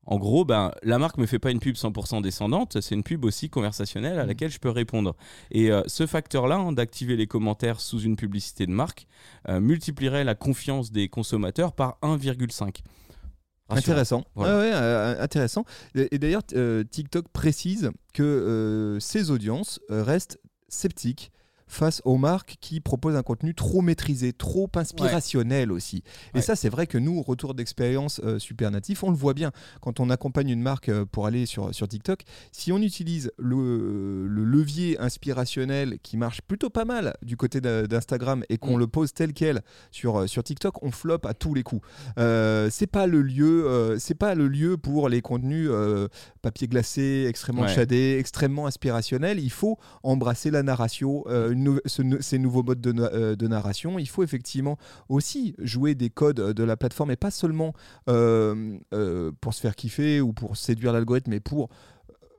En 0.06 0.18
gros, 0.18 0.44
ben, 0.44 0.72
la 0.82 0.98
marque 0.98 1.18
me 1.18 1.26
fait 1.26 1.38
pas 1.38 1.50
une 1.50 1.60
pub 1.60 1.76
100% 1.76 2.22
descendante, 2.22 2.80
c'est 2.80 2.94
une 2.94 3.02
pub 3.02 3.24
aussi 3.24 3.48
conversationnelle 3.48 4.18
à 4.18 4.24
mm. 4.24 4.28
laquelle 4.28 4.50
je 4.50 4.58
peux 4.58 4.70
répondre. 4.70 5.16
Et 5.50 5.70
euh, 5.70 5.82
ce 5.86 6.06
facteur-là, 6.06 6.56
hein, 6.56 6.72
d'activer 6.72 7.16
les 7.16 7.26
commentaires 7.26 7.80
sous 7.80 8.00
une 8.00 8.16
publicité 8.16 8.66
de 8.66 8.72
marque, 8.72 9.06
euh, 9.48 9.60
multiplierait 9.60 10.24
la 10.24 10.34
confiance 10.34 10.92
des 10.92 11.08
consommateurs 11.08 11.72
par 11.72 11.98
1,5. 12.02 12.80
Intéressant. 13.70 14.24
Euh, 14.36 15.22
intéressant. 15.22 15.64
Et, 15.94 16.18
d'ailleurs, 16.18 16.42
TikTok 16.44 17.28
précise 17.28 17.90
que 18.12 18.98
ces 19.00 19.30
audiences 19.30 19.80
restent 19.88 20.38
sceptiques 20.68 21.32
face 21.66 22.02
aux 22.04 22.16
marques 22.16 22.56
qui 22.60 22.80
proposent 22.80 23.16
un 23.16 23.22
contenu 23.22 23.54
trop 23.54 23.80
maîtrisé, 23.80 24.32
trop 24.32 24.70
inspirationnel 24.74 25.72
aussi. 25.72 26.02
Et 26.34 26.40
ça, 26.40 26.56
c'est 26.56 26.68
vrai 26.68 26.86
que 26.86 26.98
nous, 26.98 27.22
retour 27.22 27.54
d'expérience 27.54 28.20
euh, 28.24 28.38
super 28.38 28.70
natif, 28.70 29.02
on 29.02 29.10
le 29.10 29.16
voit 29.16 29.34
bien 29.34 29.52
quand 29.80 30.00
on 30.00 30.10
accompagne 30.10 30.50
une 30.50 30.62
marque 30.62 30.88
euh, 30.88 31.04
pour 31.04 31.26
aller 31.26 31.46
sur, 31.46 31.74
sur 31.74 31.88
TikTok. 31.88 32.22
Si 32.52 32.72
on 32.72 32.78
utilise 32.78 33.32
le, 33.38 34.26
levier 34.26 34.98
inspirationnel 35.00 35.98
qui 36.02 36.16
marche 36.16 36.42
plutôt 36.42 36.70
pas 36.70 36.84
mal 36.84 37.14
du 37.22 37.36
côté 37.36 37.60
d'Instagram 37.60 38.44
et 38.48 38.58
qu'on 38.58 38.76
mm. 38.76 38.80
le 38.80 38.86
pose 38.86 39.12
tel 39.12 39.32
quel 39.32 39.62
sur, 39.90 40.20
euh, 40.20 40.26
sur 40.26 40.42
TikTok, 40.44 40.82
on 40.82 40.90
floppe 40.90 41.26
à 41.26 41.34
tous 41.34 41.54
les 41.54 41.62
coups. 41.62 41.86
c'est 42.16 42.86
pas 42.86 43.06
le 43.06 43.22
lieu, 43.22 43.96
c'est 43.98 44.14
pas 44.14 44.34
le 44.34 44.48
lieu 44.48 44.76
pour 44.76 45.08
les 45.08 45.22
contenus 45.22 45.70
papier 46.42 46.68
glacé, 46.68 47.26
extrêmement 47.28 47.66
shadé, 47.66 48.16
extrêmement 48.18 48.66
inspirationnel. 48.66 49.38
Il 49.38 49.50
faut 49.50 49.78
embrasser 50.02 50.50
la 50.50 50.62
narration 50.62 51.24
ces 51.86 52.38
nouveaux 52.38 52.62
modes 52.62 52.86
euh, 52.86 53.36
de, 53.36 53.48
narration, 53.48 53.98
il 53.98 54.08
faut 54.08 54.22
effectivement 54.22 54.78
aussi 55.08 55.54
jouer 55.58 55.94
des 55.94 56.10
codes 56.10 56.40
de 56.52 56.64
la 56.64 56.76
plateforme 56.76 57.10
et 57.10 57.16
pas 57.16 57.30
seulement 57.30 57.72
euh, 58.08 58.78
euh, 58.92 59.32
pour 59.40 59.54
se 59.54 59.60
faire 59.60 59.76
kiffer 59.76 60.20
ou 60.20 60.32
pour 60.32 60.56
séduire 60.56 60.92
l'algorithme, 60.92 61.30
mais 61.30 61.40
pour 61.40 61.68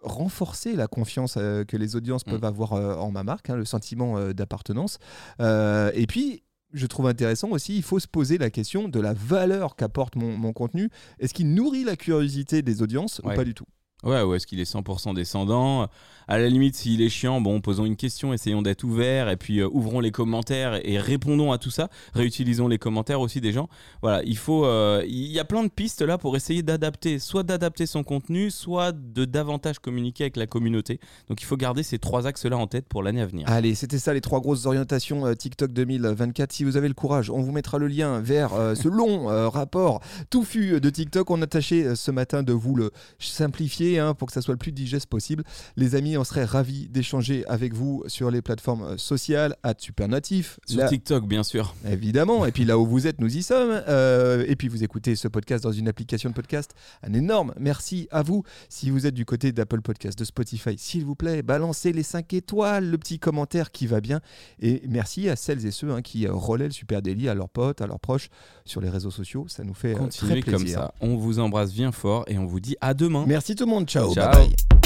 renforcer 0.02 0.76
la 0.76 0.88
confiance 0.88 1.34
que 1.34 1.78
les 1.78 1.96
audiences 1.96 2.28
mm. 2.28 2.32
peuvent 2.32 2.46
avoir 2.46 2.74
en 2.74 3.12
ma 3.12 3.24
marque, 3.24 3.50
hein, 3.50 3.56
le 3.56 3.66
sentiment 3.66 4.32
d'appartenance. 4.34 5.00
et 5.40 6.06
puis, 6.08 6.44
je 6.74 6.86
trouve 6.86 7.08
intéressant 7.08 7.50
aussi, 7.52 7.76
il 7.76 7.84
faut 7.84 8.00
se 8.00 8.08
poser 8.08 8.38
la 8.38 8.50
question 8.50 8.88
de 8.88 9.00
la 9.00 9.14
valeur 9.14 9.76
qu'apporte 9.76 10.16
mon, 10.16 10.54
contenu. 10.54 10.90
Est-ce 11.20 11.34
qu'il 11.34 11.54
nourrit 11.54 11.84
la 11.84 11.96
curiosité 11.96 12.62
des 12.62 12.82
audiences 12.82 13.20
ou 13.24 13.30
pas 13.30 13.46
du 13.46 13.54
tout? 13.54 13.66
Ouais, 14.06 14.22
ou 14.22 14.36
est-ce 14.36 14.46
qu'il 14.48 14.60
est 14.60 14.72
100% 14.72 15.16
descendant? 15.16 15.90
À 16.28 16.40
la 16.40 16.50
limite, 16.50 16.76
s'il 16.76 17.02
est 17.02 17.10
chiant, 17.10 17.40
bon, 17.40 17.62
posons 17.62 17.86
une 17.86 17.96
question, 17.96 18.34
essayons 18.34 18.62
d'être 18.62 18.84
ouverts, 18.84 19.30
et 19.30 19.38
puis 19.38 19.60
euh, 19.60 19.70
ouvrons 19.72 20.00
les 20.00 20.12
commentaires 20.12 20.80
et 20.84 20.98
répondons 20.98 21.52
à 21.52 21.58
tout 21.58 21.70
ça. 21.70 21.90
Réutilisons 22.14 22.68
les 22.68 22.80
commentaires 22.80 23.22
aussi 23.22 23.42
des 23.42 23.52
gens. 23.52 23.70
Voilà, 24.02 24.24
il 24.24 24.38
faut. 24.38 24.66
Euh, 24.66 25.04
il 25.08 25.32
y 25.32 25.40
a 25.40 25.46
plein 25.46 25.64
de 25.64 25.70
pistes 25.70 26.02
là 26.02 26.18
pour 26.18 26.36
essayer 26.36 26.64
d'adapter, 26.64 27.20
soit 27.20 27.44
d'adapter 27.44 27.86
son 27.86 28.04
contenu, 28.04 28.50
soit 28.50 28.92
de 28.92 29.26
davantage 29.26 29.80
communiquer 29.80 30.24
avec 30.24 30.38
la 30.38 30.48
communauté. 30.48 31.00
Donc 31.30 31.42
il 31.42 31.46
faut 31.46 31.58
garder 31.58 31.84
ces 31.84 32.00
trois 32.00 32.26
axes-là 32.26 32.58
en 32.58 32.68
tête 32.68 32.88
pour 32.88 33.04
l'année 33.04 33.22
à 33.22 33.28
venir. 33.28 33.48
Allez, 33.48 33.76
c'était 33.76 34.00
ça 34.00 34.14
les 34.14 34.22
trois 34.22 34.40
grosses 34.40 34.66
orientations 34.66 35.28
euh, 35.28 35.34
TikTok 35.34 35.74
2024. 35.74 36.52
Si 36.52 36.64
vous 36.64 36.76
avez 36.78 36.88
le 36.88 36.94
courage, 36.96 37.30
on 37.30 37.42
vous 37.42 37.52
mettra 37.52 37.78
le 37.78 37.88
lien 37.88 38.20
vers 38.20 38.52
ce 38.76 38.88
long 38.88 39.26
rapport 39.50 40.02
touffu 40.30 40.80
de 40.80 40.90
TikTok. 40.90 41.30
On 41.30 41.42
a 41.42 41.48
tâché 41.48 41.96
ce 41.96 42.12
matin 42.12 42.42
de 42.44 42.54
vous 42.54 42.76
le 42.76 42.92
simplifier 43.20 43.95
hein, 44.00 44.14
pour 44.14 44.28
que 44.28 44.34
ça 44.34 44.42
soit 44.42 44.54
le 44.54 44.58
plus 44.58 44.72
digeste 44.72 45.08
possible. 45.08 45.44
Les 45.76 45.96
amis, 45.96 46.18
on 46.18 46.24
serait 46.24 46.46
ravis 46.46 46.88
d'échanger 46.90 47.46
avec 47.48 47.74
vous 47.74 48.04
sur 48.08 48.32
les 48.32 48.42
plateformes 48.42 48.84
euh, 48.84 48.98
sociales, 48.98 49.56
à 49.64 49.74
Supernatif. 49.78 50.60
Sur 50.68 50.80
Là- 50.80 50.88
TikTok, 50.90 51.28
bien 51.28 51.44
sûr. 51.44 51.74
Évidemment, 51.90 52.46
et 52.46 52.52
puis 52.52 52.66
là 52.66 52.78
où 52.78 52.86
vous 52.86 53.08
êtes, 53.08 53.20
nous 53.20 53.36
y 53.38 53.44
sommes. 53.44 53.82
Euh, 53.88 54.44
et 54.48 54.56
puis 54.56 54.68
vous 54.68 54.84
écoutez 54.84 55.16
ce 55.16 55.28
podcast 55.28 55.64
dans 55.64 55.72
une 55.72 55.88
application 55.88 56.30
de 56.30 56.36
podcast. 56.36 56.72
Un 57.04 57.14
énorme 57.14 57.54
merci 57.60 58.08
à 58.12 58.22
vous. 58.24 58.44
Si 58.70 58.90
vous 58.90 59.06
êtes 59.08 59.14
du 59.14 59.26
côté 59.26 59.52
d'Apple 59.52 59.82
Podcast, 59.82 60.18
de 60.20 60.24
Spotify, 60.26 60.76
s'il 60.78 61.06
vous 61.06 61.16
plaît, 61.16 61.42
balancez 61.44 61.92
les 61.94 62.04
5 62.04 62.34
étoiles, 62.34 62.90
le 62.90 62.98
petit 62.98 63.20
commentaire 63.20 63.72
qui 63.72 63.88
va 63.88 64.02
bien. 64.02 64.20
Et 64.60 64.82
merci 64.88 65.30
à 65.30 65.36
celles 65.36 65.66
et 65.66 65.72
ceux 65.72 65.92
hein, 65.92 66.02
qui 66.02 66.28
euh, 66.28 66.34
relaient 66.34 66.66
le 66.66 66.72
Super 66.72 67.02
Daily 67.02 67.30
à 67.30 67.34
leurs 67.36 67.50
potes, 67.50 67.82
à 67.82 67.88
leurs 67.88 68.00
proches 68.00 68.30
sur 68.66 68.82
les 68.82 68.90
réseaux 68.90 69.12
sociaux. 69.12 69.46
Ça 69.48 69.64
nous 69.64 69.74
fait 69.74 69.94
Continuez 69.94 70.42
très 70.42 70.52
comme 70.52 70.62
plaisir. 70.62 70.80
ça. 70.80 70.94
On 71.02 71.16
vous 71.16 71.40
embrasse 71.40 71.74
bien 71.74 71.92
fort 71.92 72.26
et 72.28 72.38
on 72.38 72.46
vous 72.46 72.60
dit 72.60 72.76
à 72.82 72.94
demain. 72.94 73.26
Merci 73.28 73.56
tout 73.56 73.66
le 73.66 73.72
monde. 73.76 73.88
Ciao. 73.88 74.14
Ciao. 74.14 74.32
Bye 74.32 74.48
bye. 74.48 74.85